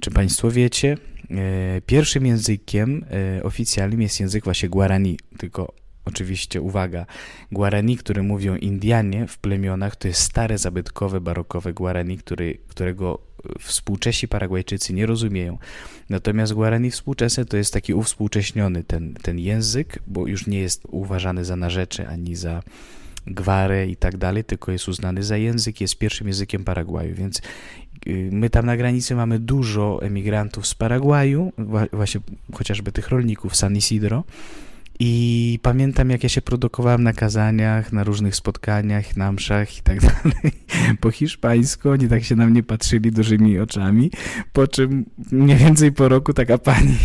czy 0.00 0.10
Państwo 0.10 0.50
wiecie, 0.50 0.96
e, 1.30 1.80
pierwszym 1.80 2.26
językiem 2.26 3.04
e, 3.38 3.42
oficjalnym 3.42 4.02
jest 4.02 4.20
język 4.20 4.44
właśnie 4.44 4.68
Guarani, 4.68 5.18
tylko 5.38 5.72
Oczywiście, 6.04 6.60
uwaga, 6.60 7.06
Guarani, 7.52 7.96
który 7.96 8.22
mówią 8.22 8.56
Indianie 8.56 9.26
w 9.26 9.38
plemionach, 9.38 9.96
to 9.96 10.08
jest 10.08 10.20
stare, 10.20 10.58
zabytkowe, 10.58 11.20
barokowe 11.20 11.72
Guarani, 11.72 12.18
który, 12.18 12.58
którego 12.68 13.18
współczesi 13.60 14.28
Paragwajczycy 14.28 14.92
nie 14.92 15.06
rozumieją. 15.06 15.58
Natomiast 16.10 16.52
Guarani 16.52 16.90
współczesne 16.90 17.44
to 17.44 17.56
jest 17.56 17.72
taki 17.72 17.94
uwspółcześniony 17.94 18.84
ten, 18.84 19.14
ten 19.14 19.38
język, 19.38 19.98
bo 20.06 20.26
już 20.26 20.46
nie 20.46 20.60
jest 20.60 20.82
uważany 20.90 21.44
za 21.44 21.56
narzecze 21.56 22.08
ani 22.08 22.36
za 22.36 22.62
gwarę 23.26 23.86
i 23.86 23.96
tak 23.96 24.16
dalej, 24.16 24.44
tylko 24.44 24.72
jest 24.72 24.88
uznany 24.88 25.22
za 25.22 25.36
język, 25.36 25.80
jest 25.80 25.98
pierwszym 25.98 26.26
językiem 26.26 26.64
Paragwaju, 26.64 27.14
więc 27.14 27.40
y, 28.06 28.28
my 28.32 28.50
tam 28.50 28.66
na 28.66 28.76
granicy 28.76 29.14
mamy 29.14 29.38
dużo 29.38 30.02
emigrantów 30.02 30.66
z 30.66 30.74
Paragwaju, 30.74 31.52
właśnie 31.92 32.20
chociażby 32.54 32.92
tych 32.92 33.08
rolników 33.08 33.56
San 33.56 33.76
Isidro, 33.76 34.24
i 35.04 35.58
pamiętam, 35.62 36.10
jak 36.10 36.22
ja 36.22 36.28
się 36.28 36.42
produkowałem 36.42 37.02
na 37.02 37.12
kazaniach, 37.12 37.92
na 37.92 38.04
różnych 38.04 38.36
spotkaniach, 38.36 39.16
na 39.16 39.32
mszach 39.32 39.78
i 39.78 39.82
tak 39.82 40.00
dalej, 40.10 40.52
po 41.00 41.10
hiszpańsku. 41.10 41.90
Oni 41.90 42.08
tak 42.08 42.24
się 42.24 42.36
na 42.36 42.46
mnie 42.46 42.62
patrzyli 42.62 43.12
dużymi 43.12 43.58
oczami, 43.58 44.10
po 44.52 44.66
czym 44.66 45.04
mniej 45.32 45.56
więcej 45.56 45.92
po 45.92 46.08
roku 46.08 46.32
taka 46.32 46.58
pani 46.58 46.96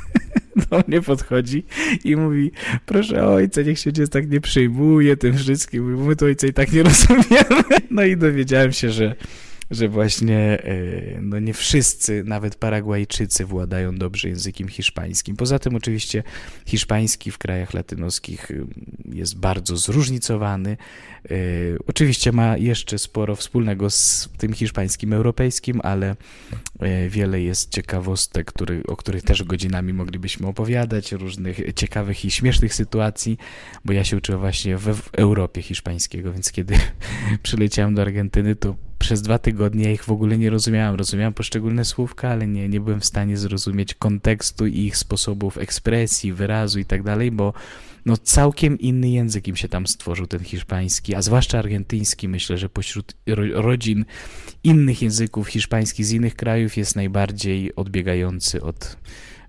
do 0.70 0.82
mnie 0.88 1.00
podchodzi 1.00 1.64
i 2.04 2.16
mówi, 2.16 2.50
proszę 2.86 3.26
ojca, 3.26 3.62
niech 3.62 3.78
się 3.78 3.92
dziecko 3.92 4.12
tak 4.12 4.30
nie 4.30 4.40
przyjmuje 4.40 5.16
tym 5.16 5.36
wszystkim, 5.36 6.06
my 6.06 6.16
to 6.16 6.26
ojca 6.26 6.46
i 6.46 6.52
tak 6.52 6.72
nie 6.72 6.82
rozumiemy. 6.92 7.64
No 7.90 8.04
i 8.04 8.16
dowiedziałem 8.16 8.72
się, 8.72 8.90
że 8.90 9.14
że 9.70 9.88
właśnie 9.88 10.38
e, 10.38 11.20
no 11.20 11.38
nie 11.38 11.54
wszyscy, 11.54 12.24
nawet 12.26 12.56
Paragwajczycy 12.56 13.44
władają 13.44 13.94
dobrze 13.94 14.28
językiem 14.28 14.68
hiszpańskim. 14.68 15.36
Poza 15.36 15.58
tym 15.58 15.74
oczywiście 15.74 16.22
hiszpański 16.66 17.30
w 17.30 17.38
krajach 17.38 17.74
latynoskich 17.74 18.50
y, 18.50 18.66
jest 19.12 19.38
bardzo 19.38 19.76
zróżnicowany. 19.76 20.76
E, 21.30 21.36
oczywiście 21.86 22.32
ma 22.32 22.56
jeszcze 22.56 22.98
sporo 22.98 23.36
wspólnego 23.36 23.90
z 23.90 24.28
tym 24.38 24.52
hiszpańskim 24.52 25.12
europejskim, 25.12 25.80
ale 25.82 26.16
e, 26.78 27.08
wiele 27.08 27.40
jest 27.40 27.70
ciekawostek, 27.70 28.52
który, 28.52 28.82
o 28.88 28.96
których 28.96 29.22
też 29.22 29.42
godzinami 29.42 29.92
moglibyśmy 29.92 30.46
opowiadać, 30.46 31.12
różnych 31.12 31.60
ciekawych 31.74 32.24
i 32.24 32.30
śmiesznych 32.30 32.74
sytuacji, 32.74 33.38
bo 33.84 33.92
ja 33.92 34.04
się 34.04 34.16
uczyłem 34.16 34.40
właśnie 34.40 34.78
w 34.78 35.10
Europie 35.12 35.62
hiszpańskiego, 35.62 36.32
więc 36.32 36.52
kiedy 36.52 36.74
przyleciałem 37.42 37.94
do 37.94 38.02
Argentyny, 38.02 38.56
to 38.56 38.74
przez 39.04 39.22
dwa 39.22 39.38
tygodnie 39.38 39.92
ich 39.92 40.04
w 40.04 40.10
ogóle 40.10 40.38
nie 40.38 40.50
rozumiałem. 40.50 40.94
Rozumiałem 40.94 41.34
poszczególne 41.34 41.84
słówka, 41.84 42.28
ale 42.28 42.46
nie, 42.46 42.68
nie 42.68 42.80
byłem 42.80 43.00
w 43.00 43.04
stanie 43.04 43.36
zrozumieć 43.36 43.94
kontekstu 43.94 44.66
i 44.66 44.78
ich 44.78 44.96
sposobów 44.96 45.58
ekspresji, 45.58 46.32
wyrazu 46.32 46.78
i 46.78 46.84
tak 46.84 47.02
dalej, 47.02 47.30
bo 47.30 47.52
no 48.06 48.16
całkiem 48.16 48.78
inny 48.78 49.08
język 49.08 49.48
im 49.48 49.56
się 49.56 49.68
tam 49.68 49.86
stworzył, 49.86 50.26
ten 50.26 50.40
hiszpański, 50.40 51.14
a 51.14 51.22
zwłaszcza 51.22 51.58
argentyński. 51.58 52.28
Myślę, 52.28 52.58
że 52.58 52.68
pośród 52.68 53.14
rodzin 53.54 54.04
innych 54.62 55.02
języków 55.02 55.48
hiszpańskich 55.48 56.06
z 56.06 56.12
innych 56.12 56.36
krajów 56.36 56.76
jest 56.76 56.96
najbardziej 56.96 57.76
odbiegający 57.76 58.62
od, 58.62 58.96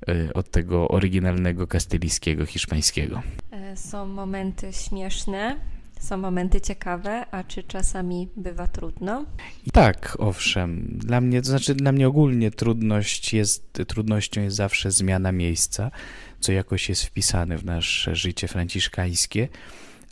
e, 0.07 0.33
od 0.33 0.51
tego 0.51 0.88
oryginalnego 0.88 1.67
kastylijskiego 1.67 2.45
hiszpańskiego. 2.45 3.21
E, 3.51 3.77
są 3.77 4.05
momenty 4.05 4.74
śmieszne, 4.74 5.55
są 6.00 6.18
momenty 6.18 6.62
ciekawe, 6.62 7.25
a 7.32 7.44
czy 7.44 7.64
czasami 7.64 8.28
bywa 8.36 8.68
trudno? 8.68 9.25
Tak, 9.74 10.18
owszem. 10.20 10.86
Dla 10.90 11.22
mnie, 11.22 11.42
to 11.42 11.48
znaczy 11.48 11.75
dla 11.75 11.92
mnie 11.92 12.08
ogólnie 12.08 12.52
trudność 12.52 13.34
jest, 13.34 13.74
trudnością 13.88 14.42
jest 14.42 14.56
zawsze 14.56 14.92
zmiana 14.92 15.32
miejsca, 15.32 15.92
co 16.40 16.52
jakoś 16.52 16.90
jest 16.90 17.04
wpisane 17.04 17.58
w 17.58 17.66
nasze 17.66 18.16
życie 18.16 18.48
franciszkańskie. 18.48 19.48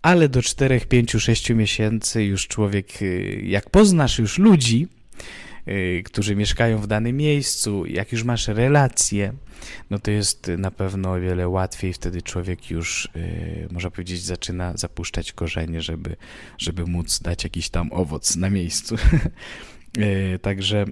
Ale 0.01 0.29
do 0.29 0.41
4, 0.41 0.81
5, 0.81 1.11
6 1.11 1.49
miesięcy 1.49 2.23
już 2.23 2.47
człowiek, 2.47 3.01
y, 3.01 3.41
jak 3.45 3.69
poznasz 3.69 4.19
już 4.19 4.37
ludzi, 4.37 4.87
którzy 6.05 6.35
mieszkają 6.35 6.77
w 6.77 6.87
danym 6.87 7.17
miejscu, 7.17 7.85
jak 7.85 8.11
już 8.11 8.23
masz 8.23 8.47
relacje, 8.47 9.33
no 9.89 9.99
to 9.99 10.11
jest 10.11 10.47
na 10.57 10.71
pewno 10.71 11.11
o 11.11 11.19
wiele 11.19 11.47
łatwiej. 11.47 11.93
Wtedy 11.93 12.21
człowiek 12.21 12.71
już, 12.71 13.09
y, 13.15 13.67
można 13.71 13.91
powiedzieć, 13.91 14.21
zaczyna 14.21 14.77
zapuszczać 14.77 15.33
korzenie, 15.33 15.81
żeby, 15.81 16.15
żeby 16.57 16.85
móc 16.85 17.19
dać 17.19 17.43
jakiś 17.43 17.69
tam 17.69 17.89
owoc 17.91 18.35
na 18.35 18.49
miejscu. 18.49 18.95
Y, 19.97 20.39
także 20.41 20.85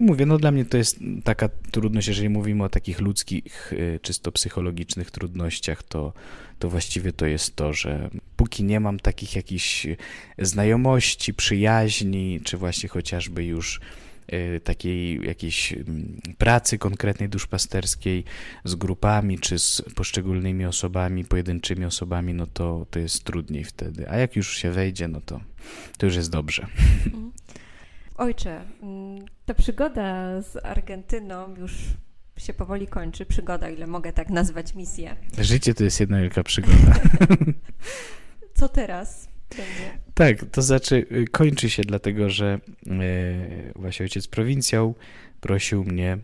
Mówię, 0.00 0.26
no 0.26 0.38
dla 0.38 0.50
mnie 0.50 0.64
to 0.64 0.76
jest 0.76 0.98
taka 1.24 1.48
trudność, 1.70 2.08
jeżeli 2.08 2.28
mówimy 2.28 2.64
o 2.64 2.68
takich 2.68 3.00
ludzkich, 3.00 3.72
czysto 4.02 4.32
psychologicznych 4.32 5.10
trudnościach, 5.10 5.82
to, 5.82 6.12
to 6.58 6.70
właściwie 6.70 7.12
to 7.12 7.26
jest 7.26 7.56
to, 7.56 7.72
że 7.72 8.10
póki 8.36 8.64
nie 8.64 8.80
mam 8.80 9.00
takich 9.00 9.36
jakichś 9.36 9.86
znajomości, 10.38 11.34
przyjaźni, 11.34 12.40
czy 12.44 12.56
właśnie 12.56 12.88
chociażby 12.88 13.44
już 13.44 13.80
e, 14.26 14.60
takiej 14.60 15.26
jakiejś 15.26 15.72
mm, 15.72 16.20
pracy 16.38 16.78
konkretnej 16.78 17.28
duszpasterskiej 17.28 18.24
z 18.64 18.74
grupami, 18.74 19.38
czy 19.38 19.58
z 19.58 19.82
poszczególnymi 19.94 20.64
osobami, 20.64 21.24
pojedynczymi 21.24 21.84
osobami, 21.84 22.34
no 22.34 22.46
to, 22.46 22.86
to 22.90 22.98
jest 22.98 23.24
trudniej 23.24 23.64
wtedy. 23.64 24.10
A 24.10 24.16
jak 24.16 24.36
już 24.36 24.56
się 24.56 24.70
wejdzie, 24.70 25.08
no 25.08 25.20
to, 25.20 25.40
to 25.98 26.06
już 26.06 26.16
jest 26.16 26.30
dobrze. 26.30 26.66
Mhm. 27.06 27.32
Ojcze, 28.16 28.64
mm, 28.82 29.24
ta 29.46 29.54
przygoda 29.54 30.40
z 30.42 30.66
Argentyną 30.66 31.56
już 31.56 31.72
się 32.36 32.52
powoli 32.52 32.86
kończy 32.86 33.26
przygoda, 33.26 33.70
ile 33.70 33.86
mogę 33.86 34.12
tak 34.12 34.30
nazwać 34.30 34.74
misję. 34.74 35.16
Życie 35.38 35.74
to 35.74 35.84
jest 35.84 36.00
jedna 36.00 36.20
wielka 36.20 36.42
przygoda. 36.42 36.94
Co 38.58 38.68
teraz 38.68 39.28
będzie? 39.50 39.98
Tak, 40.14 40.50
to 40.52 40.62
znaczy 40.62 41.06
y, 41.12 41.24
kończy 41.32 41.70
się 41.70 41.82
dlatego, 41.82 42.30
że 42.30 42.60
e, 42.86 43.72
właśnie 43.76 44.04
ojciec 44.04 44.28
prowincjał 44.28 44.94
prosił 45.40 45.84
mnie 45.84 46.18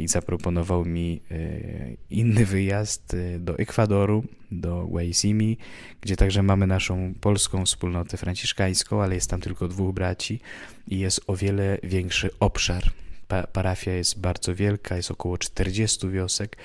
i 0.00 0.08
zaproponował 0.08 0.84
mi 0.84 1.20
e, 1.30 1.36
inny 2.10 2.46
wyjazd 2.46 3.16
do 3.38 3.58
Ekwadoru, 3.58 4.24
do 4.50 4.86
Guaisimi, 4.86 5.58
gdzie 6.00 6.16
także 6.16 6.42
mamy 6.42 6.66
naszą 6.66 7.14
polską 7.20 7.64
wspólnotę 7.64 8.16
franciszkańską, 8.16 9.02
ale 9.02 9.14
jest 9.14 9.30
tam 9.30 9.40
tylko 9.40 9.68
dwóch 9.68 9.94
braci 9.94 10.40
i 10.88 10.98
jest 10.98 11.20
o 11.26 11.36
wiele 11.36 11.78
większy 11.82 12.30
obszar. 12.40 12.92
Pa 13.28 13.46
parafia 13.46 13.92
jest 13.92 14.20
bardzo 14.20 14.54
wielka, 14.54 14.96
jest 14.96 15.10
około 15.10 15.38
40 15.38 16.10
wiosek 16.10 16.56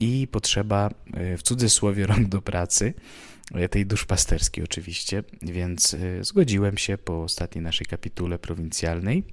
i 0.00 0.28
potrzeba 0.30 0.90
e, 1.14 1.36
w 1.36 1.42
cudzysłowie 1.42 2.06
rąk 2.06 2.28
do 2.28 2.42
pracy, 2.42 2.94
e, 3.54 3.68
tej 3.68 3.86
duszpasterskiej 3.86 4.64
oczywiście, 4.64 5.22
więc 5.42 5.94
e, 5.94 6.24
zgodziłem 6.24 6.78
się 6.78 6.98
po 6.98 7.22
ostatniej 7.22 7.64
naszej 7.64 7.86
kapitule 7.86 8.38
prowincjalnej, 8.38 9.24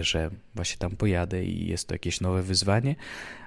że 0.00 0.30
właśnie 0.54 0.78
tam 0.78 0.96
pojadę 0.96 1.44
i 1.44 1.68
jest 1.68 1.88
to 1.88 1.94
jakieś 1.94 2.20
nowe 2.20 2.42
wyzwanie, 2.42 2.96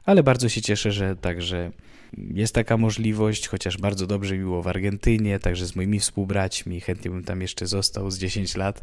ale 0.06 0.24
bardzo 0.24 0.50
się 0.50 0.62
cieszę, 0.62 0.92
że 0.92 1.16
także 1.16 1.72
jest 2.18 2.56
taka 2.56 2.78
możliwość, 2.78 3.48
chociaż 3.48 3.78
bardzo 3.78 4.08
dobrze 4.08 4.38
mi 4.38 4.44
było 4.44 4.64
w 4.64 4.68
Argentynie, 4.68 5.40
także 5.40 5.66
z 5.66 5.76
moimi 5.76 6.00
współbraćmi, 6.00 6.82
chętnie 6.82 7.12
bym 7.12 7.24
tam 7.24 7.42
jeszcze 7.42 7.68
został 7.68 8.12
z 8.12 8.18
10 8.18 8.56
lat, 8.56 8.82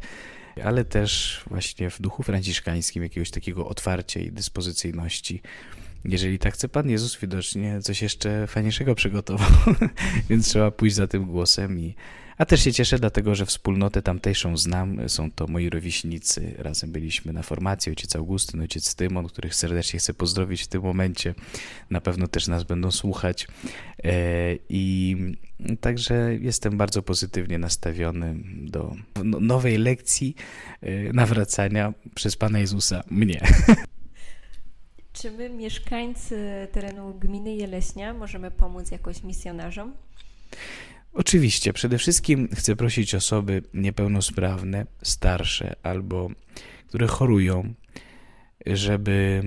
ale 0.64 0.84
też 0.84 1.42
właśnie 1.50 1.90
w 1.90 2.00
duchu 2.00 2.22
franciszkańskim 2.22 3.02
jakiegoś 3.02 3.30
takiego 3.30 3.68
otwarcia 3.68 4.20
i 4.20 4.32
dyspozycyjności. 4.32 5.42
Jeżeli 6.04 6.38
tak 6.38 6.54
chce 6.54 6.68
Pan 6.68 6.90
Jezus, 6.90 7.20
widocznie 7.20 7.80
coś 7.82 8.02
jeszcze 8.02 8.46
fajniejszego 8.46 8.94
przygotował, 8.94 9.50
więc 10.30 10.48
trzeba 10.48 10.70
pójść 10.70 10.96
za 10.96 11.06
tym 11.06 11.24
głosem 11.24 11.78
i 11.80 11.94
a 12.38 12.44
też 12.44 12.64
się 12.64 12.72
cieszę, 12.72 12.98
dlatego 12.98 13.34
że 13.34 13.46
wspólnotę 13.46 14.02
tamtejszą 14.02 14.56
znam. 14.56 15.08
Są 15.08 15.30
to 15.30 15.46
moi 15.46 15.70
rówieśnicy. 15.70 16.54
Razem 16.58 16.92
byliśmy 16.92 17.32
na 17.32 17.42
formacji. 17.42 17.90
Ojciec 17.90 18.16
Augustyn, 18.16 18.60
ojciec 18.60 18.94
Tymon, 18.94 19.28
których 19.28 19.54
serdecznie 19.54 19.98
chcę 19.98 20.14
pozdrowić 20.14 20.62
w 20.62 20.66
tym 20.66 20.82
momencie. 20.82 21.34
Na 21.90 22.00
pewno 22.00 22.26
też 22.28 22.48
nas 22.48 22.64
będą 22.64 22.90
słuchać. 22.90 23.48
E, 24.04 24.12
I 24.68 25.16
także 25.80 26.34
jestem 26.40 26.76
bardzo 26.76 27.02
pozytywnie 27.02 27.58
nastawiony 27.58 28.36
do 28.62 28.94
no, 29.24 29.40
nowej 29.40 29.78
lekcji 29.78 30.34
e, 30.80 31.12
nawracania 31.12 31.94
przez 32.14 32.36
Pana 32.36 32.58
Jezusa 32.58 33.04
mnie. 33.10 33.40
Czy 35.12 35.30
my, 35.30 35.50
mieszkańcy 35.50 36.68
terenu 36.72 37.14
gminy 37.14 37.54
Jeleśnia, 37.54 38.14
możemy 38.14 38.50
pomóc 38.50 38.90
jakoś 38.90 39.22
misjonarzom? 39.22 39.92
Oczywiście, 41.18 41.72
przede 41.72 41.98
wszystkim 41.98 42.48
chcę 42.54 42.76
prosić 42.76 43.14
osoby 43.14 43.62
niepełnosprawne, 43.74 44.86
starsze 45.02 45.76
albo 45.82 46.30
które 46.88 47.06
chorują, 47.06 47.74
żeby 48.66 49.42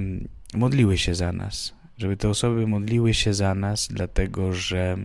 modliły 0.54 0.98
się 0.98 1.16
za 1.16 1.32
nas, 1.32 1.74
żeby 1.98 2.18
te 2.18 2.30
osoby 2.30 2.68
modliły 2.68 3.14
się 3.14 3.34
za 3.34 3.56
nas, 3.56 3.88
dlatego 3.92 4.54
że 4.54 4.98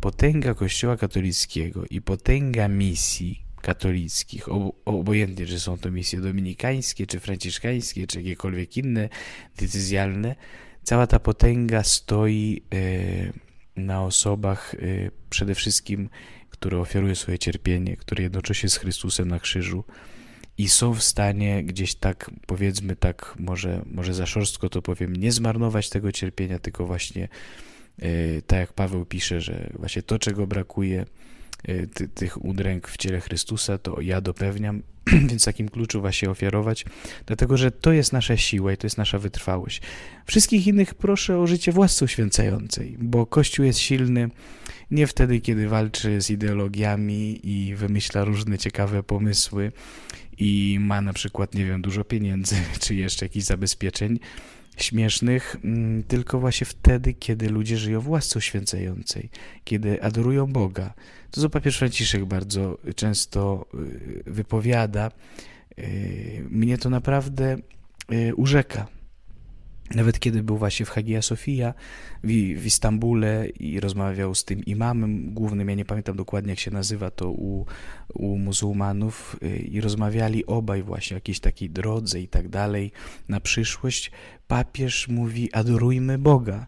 potęga 0.00 0.54
Kościoła 0.54 0.96
katolickiego 0.96 1.84
i 1.90 2.00
potęga 2.00 2.68
misji 2.68 3.42
katolickich, 3.62 4.48
obojętnie 4.84 5.46
czy 5.46 5.60
są 5.60 5.78
to 5.78 5.90
misje 5.90 6.20
dominikańskie, 6.20 7.06
czy 7.06 7.20
franciszkańskie, 7.20 8.06
czy 8.06 8.18
jakiekolwiek 8.18 8.76
inne 8.76 9.08
decyzjalne, 9.58 10.34
cała 10.82 11.06
ta 11.06 11.18
potęga 11.18 11.82
stoi 11.84 12.62
e, 12.74 13.45
na 13.76 14.02
osobach 14.02 14.74
y, 14.74 15.10
przede 15.30 15.54
wszystkim, 15.54 16.08
które 16.50 16.78
ofiarują 16.78 17.14
swoje 17.14 17.38
cierpienie, 17.38 17.96
które 17.96 18.22
jednoczą 18.22 18.54
się 18.54 18.68
z 18.68 18.76
Chrystusem 18.76 19.28
na 19.28 19.40
krzyżu 19.40 19.84
i 20.58 20.68
są 20.68 20.94
w 20.94 21.02
stanie 21.02 21.64
gdzieś 21.64 21.94
tak, 21.94 22.30
powiedzmy 22.46 22.96
tak, 22.96 23.34
może, 23.38 23.82
może 23.86 24.14
za 24.14 24.26
szorstko 24.26 24.68
to 24.68 24.82
powiem, 24.82 25.16
nie 25.16 25.32
zmarnować 25.32 25.90
tego 25.90 26.12
cierpienia, 26.12 26.58
tylko 26.58 26.86
właśnie 26.86 27.28
y, 28.02 28.42
tak 28.46 28.58
jak 28.58 28.72
Paweł 28.72 29.04
pisze, 29.04 29.40
że 29.40 29.70
właśnie 29.78 30.02
to, 30.02 30.18
czego 30.18 30.46
brakuje, 30.46 31.04
ty, 31.94 32.08
tych 32.08 32.44
udręk 32.44 32.88
w 32.88 32.96
ciele 32.96 33.20
Chrystusa, 33.20 33.78
to 33.78 34.00
ja 34.00 34.20
dopewniam, 34.20 34.82
więc 35.28 35.44
takim 35.44 35.68
kluczu 35.68 36.00
właśnie 36.00 36.30
ofiarować, 36.30 36.84
dlatego 37.26 37.56
że 37.56 37.70
to 37.70 37.92
jest 37.92 38.12
nasza 38.12 38.36
siła 38.36 38.72
i 38.72 38.76
to 38.76 38.86
jest 38.86 38.98
nasza 38.98 39.18
wytrwałość. 39.18 39.82
Wszystkich 40.26 40.66
innych 40.66 40.94
proszę 40.94 41.38
o 41.38 41.46
życie 41.46 41.72
własce 41.72 42.04
uświęcającej, 42.04 42.96
bo 42.98 43.26
Kościół 43.26 43.64
jest 43.64 43.78
silny 43.78 44.30
nie 44.90 45.06
wtedy, 45.06 45.40
kiedy 45.40 45.68
walczy 45.68 46.20
z 46.20 46.30
ideologiami 46.30 47.40
i 47.42 47.74
wymyśla 47.74 48.24
różne 48.24 48.58
ciekawe 48.58 49.02
pomysły 49.02 49.72
i 50.38 50.78
ma 50.80 51.00
na 51.00 51.12
przykład, 51.12 51.54
nie 51.54 51.64
wiem, 51.64 51.82
dużo 51.82 52.04
pieniędzy 52.04 52.56
czy 52.80 52.94
jeszcze 52.94 53.24
jakichś 53.24 53.46
zabezpieczeń, 53.46 54.18
śmiesznych, 54.76 55.56
mm, 55.64 56.02
tylko 56.02 56.40
właśnie 56.40 56.64
wtedy, 56.64 57.14
kiedy 57.14 57.48
ludzie 57.48 57.76
żyją 57.76 58.00
w 58.00 58.36
uświęcającej, 58.36 59.30
kiedy 59.64 60.02
adorują 60.02 60.46
Boga. 60.46 60.94
To 61.36 61.42
co 61.42 61.50
papież 61.50 61.78
Franciszek 61.78 62.24
bardzo 62.24 62.78
często 62.94 63.66
y, 63.74 64.22
wypowiada, 64.26 65.10
Mnie 66.50 66.78
to 66.78 66.90
naprawdę 66.90 67.56
urzeka. 68.36 68.86
Nawet 69.94 70.20
kiedy 70.20 70.42
był 70.42 70.58
właśnie 70.58 70.86
w 70.86 70.90
Hagia 70.90 71.22
Sofia 71.22 71.74
w, 72.24 72.28
w 72.60 72.66
Istambule 72.66 73.48
i 73.48 73.80
rozmawiał 73.80 74.34
z 74.34 74.44
tym 74.44 74.64
imamem 74.64 75.34
głównym, 75.34 75.68
ja 75.68 75.74
nie 75.74 75.84
pamiętam 75.84 76.16
dokładnie 76.16 76.50
jak 76.50 76.58
się 76.58 76.70
nazywa 76.70 77.10
to 77.10 77.30
u, 77.30 77.66
u 78.14 78.38
muzułmanów 78.38 79.36
y, 79.42 79.56
i 79.56 79.80
rozmawiali 79.80 80.46
obaj 80.46 80.82
właśnie 80.82 81.14
o 81.14 81.18
jakiejś 81.18 81.40
takiej 81.40 81.70
drodze 81.70 82.20
i 82.20 82.28
tak 82.28 82.48
dalej 82.48 82.92
na 83.28 83.40
przyszłość, 83.40 84.10
papież 84.48 85.08
mówi 85.08 85.52
adorujmy 85.52 86.18
Boga. 86.18 86.66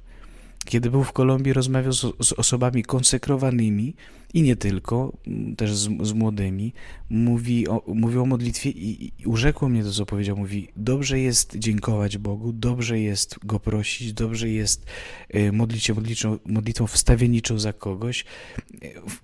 Kiedy 0.68 0.90
był 0.90 1.04
w 1.04 1.12
Kolumbii, 1.12 1.52
rozmawiał 1.52 1.92
z, 1.92 2.00
z 2.00 2.32
osobami 2.32 2.82
konsekrowanymi 2.82 3.94
i 4.34 4.42
nie 4.42 4.56
tylko, 4.56 5.12
też 5.56 5.74
z, 5.74 5.88
z 6.02 6.12
młodymi. 6.12 6.72
Mówi 7.10 7.68
o, 7.68 7.82
mówił 7.86 8.22
o 8.22 8.26
modlitwie 8.26 8.70
i, 8.70 9.12
i 9.18 9.26
urzekło 9.26 9.68
mnie 9.68 9.84
to, 9.84 9.92
co 9.92 10.06
powiedział. 10.06 10.36
Mówi, 10.36 10.68
dobrze 10.76 11.20
jest 11.20 11.56
dziękować 11.56 12.18
Bogu, 12.18 12.52
dobrze 12.52 13.00
jest 13.00 13.38
Go 13.44 13.60
prosić, 13.60 14.12
dobrze 14.12 14.48
jest 14.48 14.86
y, 15.34 15.52
modlić 15.52 15.84
się 15.84 15.94
modliczą, 15.94 16.38
modlitwą 16.46 16.86
wstawienniczą 16.86 17.58
za 17.58 17.72
kogoś. 17.72 18.24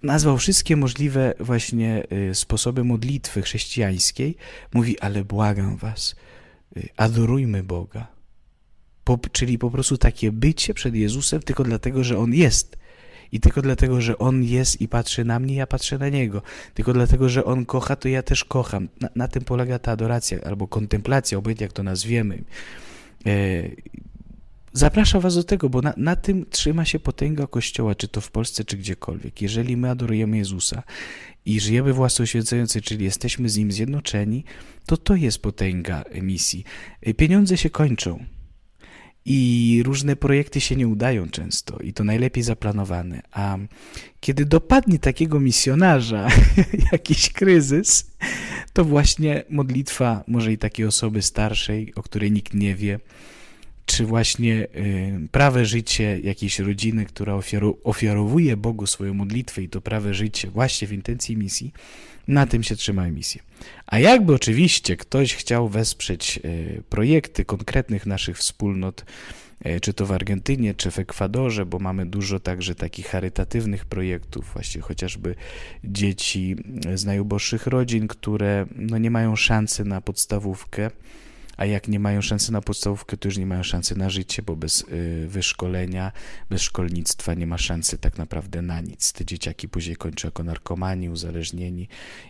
Nazwał 0.02 0.38
wszystkie 0.38 0.76
możliwe 0.76 1.34
właśnie 1.40 2.06
y, 2.30 2.34
sposoby 2.34 2.84
modlitwy 2.84 3.42
chrześcijańskiej. 3.42 4.36
Mówi, 4.74 5.00
ale 5.00 5.24
błagam 5.24 5.76
was, 5.76 6.16
y, 6.76 6.88
adorujmy 6.96 7.62
Boga 7.62 8.13
po, 9.04 9.18
czyli 9.32 9.58
po 9.58 9.70
prostu 9.70 9.98
takie 9.98 10.32
bycie 10.32 10.74
przed 10.74 10.94
Jezusem 10.94 11.42
tylko 11.42 11.64
dlatego, 11.64 12.04
że 12.04 12.18
On 12.18 12.34
jest. 12.34 12.76
I 13.32 13.40
tylko 13.40 13.62
dlatego, 13.62 14.00
że 14.00 14.18
On 14.18 14.44
jest 14.44 14.80
i 14.80 14.88
patrzy 14.88 15.24
na 15.24 15.38
mnie, 15.40 15.54
ja 15.54 15.66
patrzę 15.66 15.98
na 15.98 16.08
Niego. 16.08 16.42
Tylko 16.74 16.92
dlatego, 16.92 17.28
że 17.28 17.44
On 17.44 17.66
kocha, 17.66 17.96
to 17.96 18.08
ja 18.08 18.22
też 18.22 18.44
kocham. 18.44 18.88
Na, 19.00 19.08
na 19.16 19.28
tym 19.28 19.44
polega 19.44 19.78
ta 19.78 19.92
adoracja 19.92 20.38
albo 20.40 20.68
kontemplacja, 20.68 21.38
obojętnie 21.38 21.64
jak 21.64 21.72
to 21.72 21.82
nazwiemy. 21.82 22.44
E, 23.26 23.62
zapraszam 24.72 25.20
Was 25.20 25.34
do 25.34 25.44
tego, 25.44 25.68
bo 25.68 25.82
na, 25.82 25.94
na 25.96 26.16
tym 26.16 26.46
trzyma 26.50 26.84
się 26.84 26.98
potęga 26.98 27.46
Kościoła, 27.46 27.94
czy 27.94 28.08
to 28.08 28.20
w 28.20 28.30
Polsce, 28.30 28.64
czy 28.64 28.76
gdziekolwiek. 28.76 29.42
Jeżeli 29.42 29.76
my 29.76 29.90
adorujemy 29.90 30.38
Jezusa 30.38 30.82
i 31.46 31.60
żyjemy 31.60 31.92
własną 31.92 32.26
święcącej, 32.26 32.82
czyli 32.82 33.04
jesteśmy 33.04 33.48
z 33.48 33.56
Nim 33.56 33.72
zjednoczeni, 33.72 34.44
to 34.86 34.96
to 34.96 35.16
jest 35.16 35.38
potęga 35.38 36.04
misji. 36.22 36.64
E, 37.02 37.14
pieniądze 37.14 37.56
się 37.56 37.70
kończą 37.70 38.24
i 39.26 39.82
różne 39.84 40.16
projekty 40.16 40.60
się 40.60 40.76
nie 40.76 40.88
udają 40.88 41.28
często 41.28 41.78
i 41.78 41.92
to 41.92 42.04
najlepiej 42.04 42.42
zaplanowane. 42.42 43.22
A 43.32 43.58
kiedy 44.20 44.44
dopadnie 44.44 44.98
takiego 44.98 45.40
misjonarza 45.40 46.28
jakiś 46.92 47.32
kryzys, 47.32 48.10
to 48.72 48.84
właśnie 48.84 49.44
modlitwa 49.50 50.24
może 50.26 50.52
i 50.52 50.58
takiej 50.58 50.86
osoby 50.86 51.22
starszej, 51.22 51.94
o 51.94 52.02
której 52.02 52.32
nikt 52.32 52.54
nie 52.54 52.74
wie, 52.74 53.00
czy 53.86 54.06
właśnie 54.06 54.66
y, 54.76 55.28
prawe 55.32 55.66
życie 55.66 56.20
jakiejś 56.20 56.58
rodziny, 56.58 57.06
która 57.06 57.40
ofiarowuje 57.84 58.56
Bogu 58.56 58.86
swoją 58.86 59.14
modlitwę 59.14 59.62
i 59.62 59.68
to 59.68 59.80
prawe 59.80 60.14
życie 60.14 60.50
właśnie 60.50 60.88
w 60.88 60.92
intencji 60.92 61.36
misji, 61.36 61.72
na 62.28 62.46
tym 62.46 62.62
się 62.62 62.76
trzyma 62.76 63.10
misję. 63.10 63.42
A 63.86 63.98
jakby 63.98 64.34
oczywiście 64.34 64.96
ktoś 64.96 65.34
chciał 65.34 65.68
wesprzeć 65.68 66.40
y, 66.44 66.82
projekty 66.88 67.44
konkretnych 67.44 68.06
naszych 68.06 68.38
wspólnot, 68.38 69.04
y, 69.66 69.80
czy 69.80 69.94
to 69.94 70.06
w 70.06 70.12
Argentynie, 70.12 70.74
czy 70.74 70.90
w 70.90 70.98
Ekwadorze, 70.98 71.66
bo 71.66 71.78
mamy 71.78 72.06
dużo 72.06 72.40
także 72.40 72.74
takich 72.74 73.06
charytatywnych 73.06 73.84
projektów, 73.84 74.50
właśnie 74.52 74.80
chociażby 74.80 75.34
dzieci 75.84 76.56
z 76.94 77.04
najuboższych 77.04 77.66
rodzin, 77.66 78.08
które 78.08 78.66
no, 78.76 78.98
nie 78.98 79.10
mają 79.10 79.36
szansy 79.36 79.84
na 79.84 80.00
podstawówkę, 80.00 80.90
a 81.56 81.66
jak 81.66 81.88
nie 81.88 82.00
mają 82.00 82.22
szansy 82.22 82.52
na 82.52 82.60
podstawówkę, 82.60 83.16
to 83.16 83.28
już 83.28 83.38
nie 83.38 83.46
mają 83.46 83.62
szansy 83.62 83.96
na 83.96 84.10
życie, 84.10 84.42
bo 84.42 84.56
bez 84.56 84.80
y, 84.80 85.26
wyszkolenia, 85.28 86.12
bez 86.50 86.62
szkolnictwa 86.62 87.34
nie 87.34 87.46
ma 87.46 87.58
szansy 87.58 87.98
tak 87.98 88.18
naprawdę 88.18 88.62
na 88.62 88.80
nic. 88.80 89.12
Te 89.12 89.24
dzieciaki 89.24 89.68
później 89.68 89.96
kończą 89.96 90.28
jako 90.28 90.44
narkomani, 90.44 91.10
uzależnieni 91.10 91.88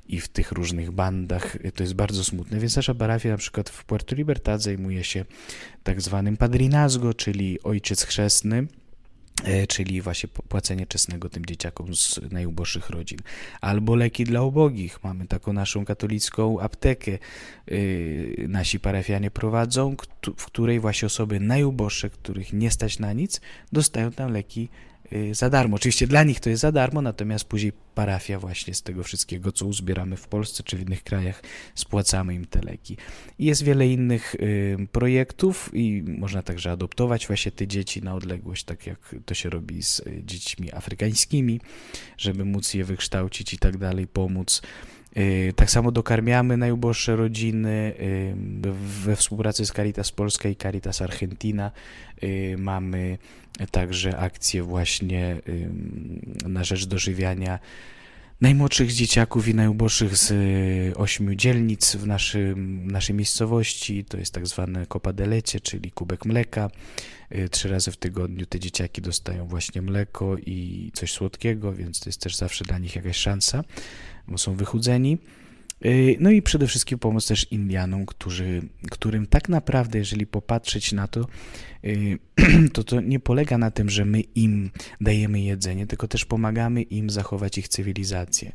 i 0.08 0.20
w 0.20 0.28
tych 0.28 0.52
różnych 0.52 0.90
bandach. 0.90 1.56
To 1.74 1.82
jest 1.82 1.94
bardzo 1.94 2.24
smutne, 2.24 2.58
więc 2.58 2.76
nasza 2.76 2.94
parafia 2.94 3.30
na 3.30 3.36
przykład 3.36 3.70
w 3.70 3.84
Puerto 3.84 4.16
Libertad 4.16 4.62
zajmuje 4.62 5.04
się 5.04 5.24
tak 5.82 6.00
zwanym 6.00 6.36
padrinazgo, 6.36 7.14
czyli 7.14 7.62
ojciec 7.62 8.04
chrzestny, 8.04 8.66
czyli 9.68 10.00
właśnie 10.00 10.28
płacenie 10.28 10.86
czesnego 10.86 11.28
tym 11.28 11.46
dzieciakom 11.46 11.94
z 11.94 12.20
najuboższych 12.30 12.90
rodzin. 12.90 13.18
Albo 13.60 13.94
leki 13.94 14.24
dla 14.24 14.42
ubogich. 14.42 15.04
Mamy 15.04 15.26
taką 15.26 15.52
naszą 15.52 15.84
katolicką 15.84 16.60
aptekę. 16.60 17.12
E, 17.12 17.76
nasi 18.48 18.80
parafianie 18.80 19.30
prowadzą, 19.30 19.96
w 20.36 20.46
której 20.46 20.80
właśnie 20.80 21.06
osoby 21.06 21.40
najuboższe, 21.40 22.10
których 22.10 22.52
nie 22.52 22.70
stać 22.70 22.98
na 22.98 23.12
nic, 23.12 23.40
dostają 23.72 24.12
tam 24.12 24.32
leki 24.32 24.68
za 25.32 25.50
darmo. 25.50 25.76
Oczywiście 25.76 26.06
dla 26.06 26.22
nich 26.22 26.40
to 26.40 26.50
jest 26.50 26.62
za 26.62 26.72
darmo, 26.72 27.02
natomiast 27.02 27.44
później 27.44 27.72
parafia 27.94 28.38
właśnie 28.38 28.74
z 28.74 28.82
tego 28.82 29.02
wszystkiego, 29.02 29.52
co 29.52 29.66
uzbieramy 29.66 30.16
w 30.16 30.28
Polsce 30.28 30.62
czy 30.62 30.76
w 30.76 30.80
innych 30.80 31.02
krajach, 31.02 31.42
spłacamy 31.74 32.34
im 32.34 32.46
te 32.46 32.60
leki. 32.60 32.96
I 33.38 33.44
jest 33.44 33.64
wiele 33.64 33.88
innych 33.88 34.34
y, 34.34 34.88
projektów 34.92 35.70
i 35.72 36.02
można 36.02 36.42
także 36.42 36.70
adoptować 36.70 37.26
właśnie 37.26 37.52
te 37.52 37.66
dzieci 37.66 38.02
na 38.02 38.14
odległość, 38.14 38.64
tak 38.64 38.86
jak 38.86 39.14
to 39.26 39.34
się 39.34 39.50
robi 39.50 39.82
z 39.82 40.00
y, 40.00 40.22
dziećmi 40.24 40.72
afrykańskimi, 40.72 41.60
żeby 42.18 42.44
móc 42.44 42.74
je 42.74 42.84
wykształcić 42.84 43.54
i 43.54 43.58
tak 43.58 43.76
dalej, 43.76 44.06
pomóc. 44.06 44.62
Tak 45.56 45.70
samo 45.70 45.92
dokarmiamy 45.92 46.56
najuboższe 46.56 47.16
rodziny 47.16 47.94
we 49.04 49.16
współpracy 49.16 49.66
z 49.66 49.72
Caritas 49.72 50.12
Polska 50.12 50.48
i 50.48 50.56
Caritas 50.56 51.02
Argentina. 51.02 51.70
Mamy 52.58 53.18
także 53.70 54.18
akcje 54.18 54.62
właśnie 54.62 55.40
na 56.46 56.64
rzecz 56.64 56.86
dożywiania 56.86 57.58
najmłodszych 58.40 58.92
dzieciaków 58.92 59.48
i 59.48 59.54
najuboższych 59.54 60.16
z 60.16 60.30
y, 60.30 60.96
ośmiu 60.96 61.34
dzielnic 61.34 61.96
w 61.96 62.06
naszym, 62.06 62.86
naszej 62.86 63.16
miejscowości. 63.16 64.04
To 64.04 64.16
jest 64.16 64.34
tak 64.34 64.46
zwane 64.46 64.86
kopadelecie, 64.86 65.60
czyli 65.60 65.90
kubek 65.90 66.24
mleka. 66.24 66.70
Y, 67.34 67.48
trzy 67.48 67.68
razy 67.68 67.90
w 67.90 67.96
tygodniu 67.96 68.46
te 68.46 68.60
dzieciaki 68.60 69.02
dostają 69.02 69.46
właśnie 69.46 69.82
mleko 69.82 70.36
i 70.46 70.90
coś 70.94 71.12
słodkiego, 71.12 71.72
więc 71.72 72.00
to 72.00 72.08
jest 72.08 72.20
też 72.20 72.36
zawsze 72.36 72.64
dla 72.64 72.78
nich 72.78 72.96
jakaś 72.96 73.16
szansa, 73.16 73.64
bo 74.28 74.38
są 74.38 74.54
wychudzeni. 74.54 75.18
Y, 75.84 76.16
no 76.20 76.30
i 76.30 76.42
przede 76.42 76.66
wszystkim 76.66 76.98
pomoc 76.98 77.26
też 77.26 77.52
Indianom, 77.52 78.06
którzy, 78.06 78.62
którym 78.90 79.26
tak 79.26 79.48
naprawdę, 79.48 79.98
jeżeli 79.98 80.26
popatrzeć 80.26 80.92
na 80.92 81.08
to, 81.08 81.26
y, 81.84 82.18
to 82.74 82.84
to 82.84 83.00
nie 83.00 83.20
polega 83.20 83.58
na 83.58 83.70
tym, 83.70 83.90
że 83.90 84.04
my 84.04 84.20
im 84.20 84.70
dajemy 85.00 85.40
jedzenie, 85.40 85.86
tylko 85.86 86.08
też 86.08 86.24
pomagamy 86.24 86.82
im 86.82 87.10
zachować 87.10 87.58
ich 87.58 87.68
cywilizację. 87.68 88.52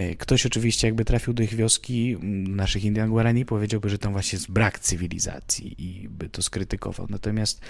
Y, 0.00 0.16
ktoś 0.16 0.46
oczywiście 0.46 0.86
jakby 0.86 1.04
trafił 1.04 1.34
do 1.34 1.42
ich 1.42 1.54
wioski, 1.54 2.16
naszych 2.48 2.84
Indian 2.84 3.10
Guarani, 3.10 3.44
powiedziałby, 3.44 3.88
że 3.88 3.98
tam 3.98 4.12
właśnie 4.12 4.36
jest 4.36 4.50
brak 4.50 4.78
cywilizacji 4.78 5.74
i 5.78 6.08
by 6.08 6.28
to 6.28 6.42
skrytykował. 6.42 7.06
Natomiast 7.10 7.60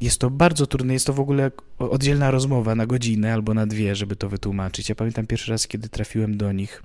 jest 0.00 0.18
to 0.18 0.30
bardzo 0.30 0.66
trudne, 0.66 0.92
jest 0.92 1.06
to 1.06 1.12
w 1.12 1.20
ogóle 1.20 1.50
oddzielna 1.78 2.30
rozmowa 2.30 2.74
na 2.74 2.86
godzinę 2.86 3.34
albo 3.34 3.54
na 3.54 3.66
dwie, 3.66 3.96
żeby 3.96 4.16
to 4.16 4.28
wytłumaczyć. 4.28 4.88
Ja 4.88 4.94
pamiętam 4.94 5.26
pierwszy 5.26 5.50
raz, 5.50 5.66
kiedy 5.66 5.88
trafiłem 5.88 6.36
do 6.36 6.52
nich, 6.52 6.82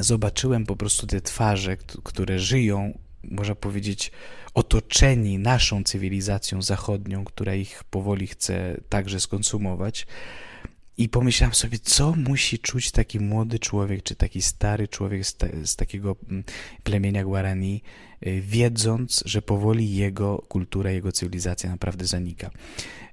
zobaczyłem 0.00 0.66
po 0.66 0.76
prostu 0.76 1.06
te 1.06 1.20
twarze, 1.20 1.76
które 2.04 2.38
żyją, 2.38 2.98
można 3.24 3.54
powiedzieć, 3.54 4.12
otoczeni 4.54 5.38
naszą 5.38 5.84
cywilizacją 5.84 6.62
zachodnią, 6.62 7.24
która 7.24 7.54
ich 7.54 7.84
powoli 7.84 8.26
chce 8.26 8.80
także 8.88 9.20
skonsumować. 9.20 10.06
I 10.98 11.08
pomyślałem 11.08 11.54
sobie, 11.54 11.78
co 11.78 12.14
musi 12.16 12.58
czuć 12.58 12.90
taki 12.90 13.20
młody 13.20 13.58
człowiek, 13.58 14.02
czy 14.02 14.14
taki 14.14 14.42
stary 14.42 14.88
człowiek 14.88 15.26
z, 15.26 15.34
te, 15.34 15.66
z 15.66 15.76
takiego 15.76 16.16
mm, 16.28 16.44
plemienia 16.84 17.24
Guarani, 17.24 17.82
y, 18.26 18.40
wiedząc, 18.40 19.22
że 19.26 19.42
powoli 19.42 19.96
jego 19.96 20.38
kultura, 20.38 20.90
jego 20.90 21.12
cywilizacja 21.12 21.70
naprawdę 21.70 22.04
zanika. 22.06 22.50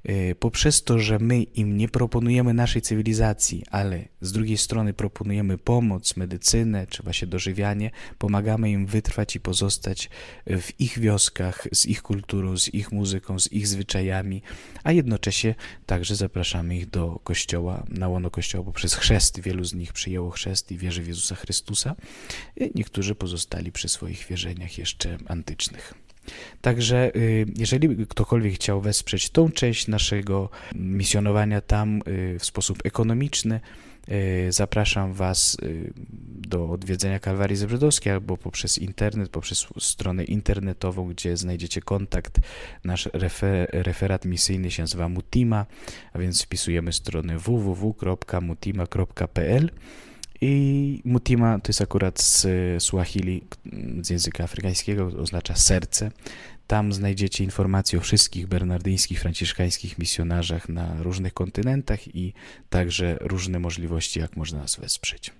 Y, 0.09 0.35
poprzez 0.39 0.83
to, 0.83 0.99
że 0.99 1.19
my 1.19 1.43
im 1.43 1.77
nie 1.77 1.89
proponujemy 1.89 2.53
naszej 2.53 2.81
cywilizacji, 2.81 3.63
ale 3.71 4.05
z 4.21 4.31
drugiej 4.31 4.57
strony 4.57 4.93
proponujemy 4.93 5.57
pomoc, 5.57 6.17
medycynę 6.17 6.87
czy 6.87 7.03
właśnie 7.03 7.27
dożywianie, 7.27 7.91
pomagamy 8.17 8.71
im 8.71 8.85
wytrwać 8.85 9.35
i 9.35 9.39
pozostać 9.39 10.09
w 10.47 10.79
ich 10.79 10.99
wioskach, 10.99 11.67
z 11.73 11.85
ich 11.85 12.01
kulturą, 12.01 12.57
z 12.57 12.73
ich 12.73 12.91
muzyką, 12.91 13.39
z 13.39 13.51
ich 13.51 13.67
zwyczajami, 13.67 14.41
a 14.83 14.91
jednocześnie 14.91 15.55
także 15.85 16.15
zapraszamy 16.15 16.77
ich 16.77 16.89
do 16.89 17.19
kościoła, 17.23 17.83
na 17.89 18.07
łono 18.07 18.31
kościoła 18.31 18.65
poprzez 18.65 18.93
chrzest. 18.95 19.39
Wielu 19.39 19.63
z 19.63 19.73
nich 19.73 19.93
przyjęło 19.93 20.29
chrzest 20.29 20.71
i 20.71 20.77
wierzy 20.77 21.01
w 21.01 21.07
Jezusa 21.07 21.35
Chrystusa, 21.35 21.95
niektórzy 22.75 23.15
pozostali 23.15 23.71
przy 23.71 23.89
swoich 23.89 24.25
wierzeniach 24.29 24.77
jeszcze 24.77 25.17
antycznych. 25.27 26.02
Także 26.61 27.15
y, 27.15 27.45
jeżeli 27.57 28.07
ktokolwiek 28.07 28.53
chciał 28.53 28.81
wesprzeć 28.81 29.29
tą 29.29 29.51
część 29.51 29.87
naszego 29.87 30.49
misjonowania 30.75 31.61
tam 31.61 32.01
y, 32.07 32.39
w 32.39 32.45
sposób 32.45 32.79
ekonomiczny, 32.83 33.59
y, 34.09 34.51
zapraszam 34.51 35.13
Was 35.13 35.57
do 36.53 36.69
odwiedzenia 36.69 37.19
Kalwarii 37.19 37.57
Zebrzydowskiej 37.57 38.13
albo 38.13 38.37
poprzez 38.37 38.77
internet, 38.77 39.29
poprzez 39.29 39.67
stronę 39.79 40.23
internetową, 40.23 41.07
gdzie 41.07 41.37
znajdziecie 41.37 41.81
kontakt. 41.81 42.39
Nasz 42.83 43.09
refer 43.13 43.69
referat 43.71 44.25
misyjny 44.25 44.71
się 44.71 44.83
nazywa 44.83 45.09
Mutima, 45.09 45.65
a 46.13 46.19
więc 46.19 46.43
wpisujemy 46.43 46.93
stronę 46.93 47.37
www.mutima.pl 47.37 49.69
i 50.43 51.01
Mutima 51.05 51.59
to 51.59 51.69
jest 51.69 51.81
akurat 51.81 52.21
z 52.21 52.47
Swahili, 52.83 53.43
z 54.01 54.09
języka 54.09 54.43
afrykańskiego, 54.43 55.05
oznacza 55.05 55.55
serce. 55.55 56.11
Tam 56.67 56.93
znajdziecie 56.93 57.43
informacje 57.43 57.99
o 57.99 58.01
wszystkich 58.01 58.47
bernardyńskich, 58.47 59.19
franciszkańskich 59.19 59.99
misjonarzach 59.99 60.69
na 60.69 61.03
różnych 61.03 61.33
kontynentach 61.33 62.15
i 62.15 62.33
także 62.69 63.17
różne 63.21 63.59
możliwości, 63.59 64.19
jak 64.19 64.37
można 64.37 64.59
nas 64.59 64.75
wesprzeć. 64.75 65.31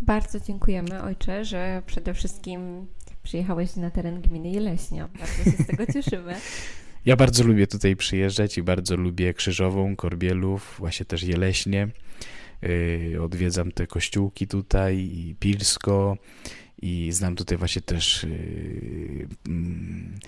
Bardzo 0.00 0.40
dziękujemy, 0.40 1.02
ojcze, 1.02 1.44
że 1.44 1.82
przede 1.86 2.14
wszystkim 2.14 2.86
przyjechałeś 3.22 3.76
na 3.76 3.90
teren 3.90 4.20
gminy 4.20 4.50
Jeleśnia. 4.50 5.08
Bardzo 5.18 5.44
się 5.44 5.64
z 5.64 5.66
tego 5.66 5.86
cieszymy. 6.02 6.34
Ja 7.06 7.16
bardzo 7.16 7.44
lubię 7.44 7.66
tutaj 7.66 7.96
przyjeżdżać 7.96 8.58
i 8.58 8.62
bardzo 8.62 8.96
lubię 8.96 9.34
Krzyżową, 9.34 9.96
Korbielów, 9.96 10.74
właśnie 10.78 11.06
też 11.06 11.22
Jeleśnie. 11.22 11.88
Yy, 12.62 13.22
odwiedzam 13.22 13.72
te 13.72 13.86
kościółki 13.86 14.46
tutaj 14.46 14.96
i 14.98 15.34
Pilsko 15.40 16.16
i 16.82 17.12
znam 17.12 17.36
tutaj 17.36 17.58
właśnie 17.58 17.82
też 17.82 18.22
yy, 18.22 19.28
mm, 19.46 20.18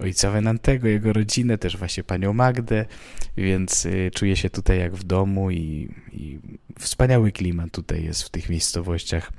ojca 0.00 0.30
Wenantego, 0.30 0.88
jego 0.88 1.12
rodzinę, 1.12 1.58
też 1.58 1.76
właśnie 1.76 2.04
panią 2.04 2.32
Magdę, 2.32 2.86
więc 3.36 3.84
yy, 3.84 4.10
czuję 4.10 4.36
się 4.36 4.50
tutaj 4.50 4.78
jak 4.78 4.94
w 4.94 5.04
domu 5.04 5.50
i, 5.50 5.94
i 6.12 6.38
wspaniały 6.78 7.32
klimat 7.32 7.70
tutaj 7.70 8.04
jest 8.04 8.22
w 8.22 8.30
tych 8.30 8.48
miejscowościach, 8.48 9.32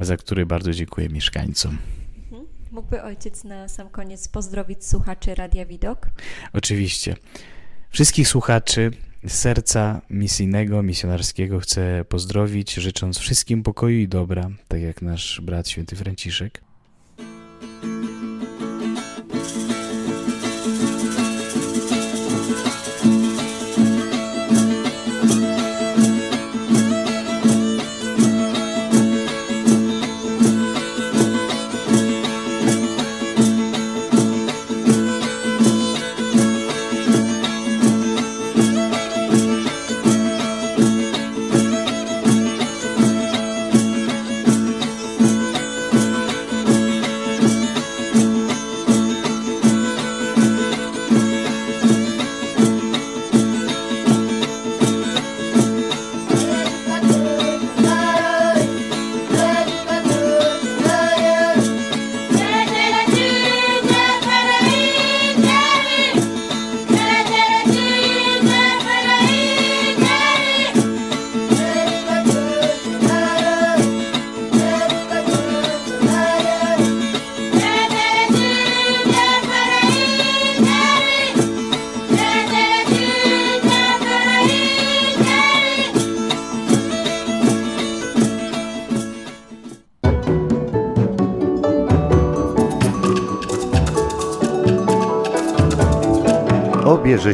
za 0.00 0.16
który 0.16 0.46
bardzo 0.46 0.72
dziękuję 0.72 1.08
mieszkańcom. 1.08 1.78
Mhm. 2.24 2.46
Mógłby 2.70 3.02
ojciec 3.02 3.44
na 3.44 3.68
sam 3.68 3.88
koniec 3.88 4.28
pozdrowić 4.28 4.84
słuchaczy 4.84 5.34
Radia 5.34 5.66
Widok? 5.66 6.06
Oczywiście. 6.52 7.16
Wszystkich 7.90 8.28
słuchaczy 8.28 8.90
serca 9.26 10.00
misyjnego, 10.10 10.82
misjonarskiego 10.82 11.60
chcę 11.60 12.04
pozdrowić, 12.08 12.74
życząc 12.74 13.18
wszystkim 13.18 13.62
pokoju 13.62 13.98
i 13.98 14.08
dobra, 14.08 14.50
tak 14.68 14.80
jak 14.80 15.02
nasz 15.02 15.40
brat 15.40 15.68
święty 15.68 15.96
Franciszek. 15.96 16.60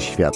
Świat. 0.00 0.34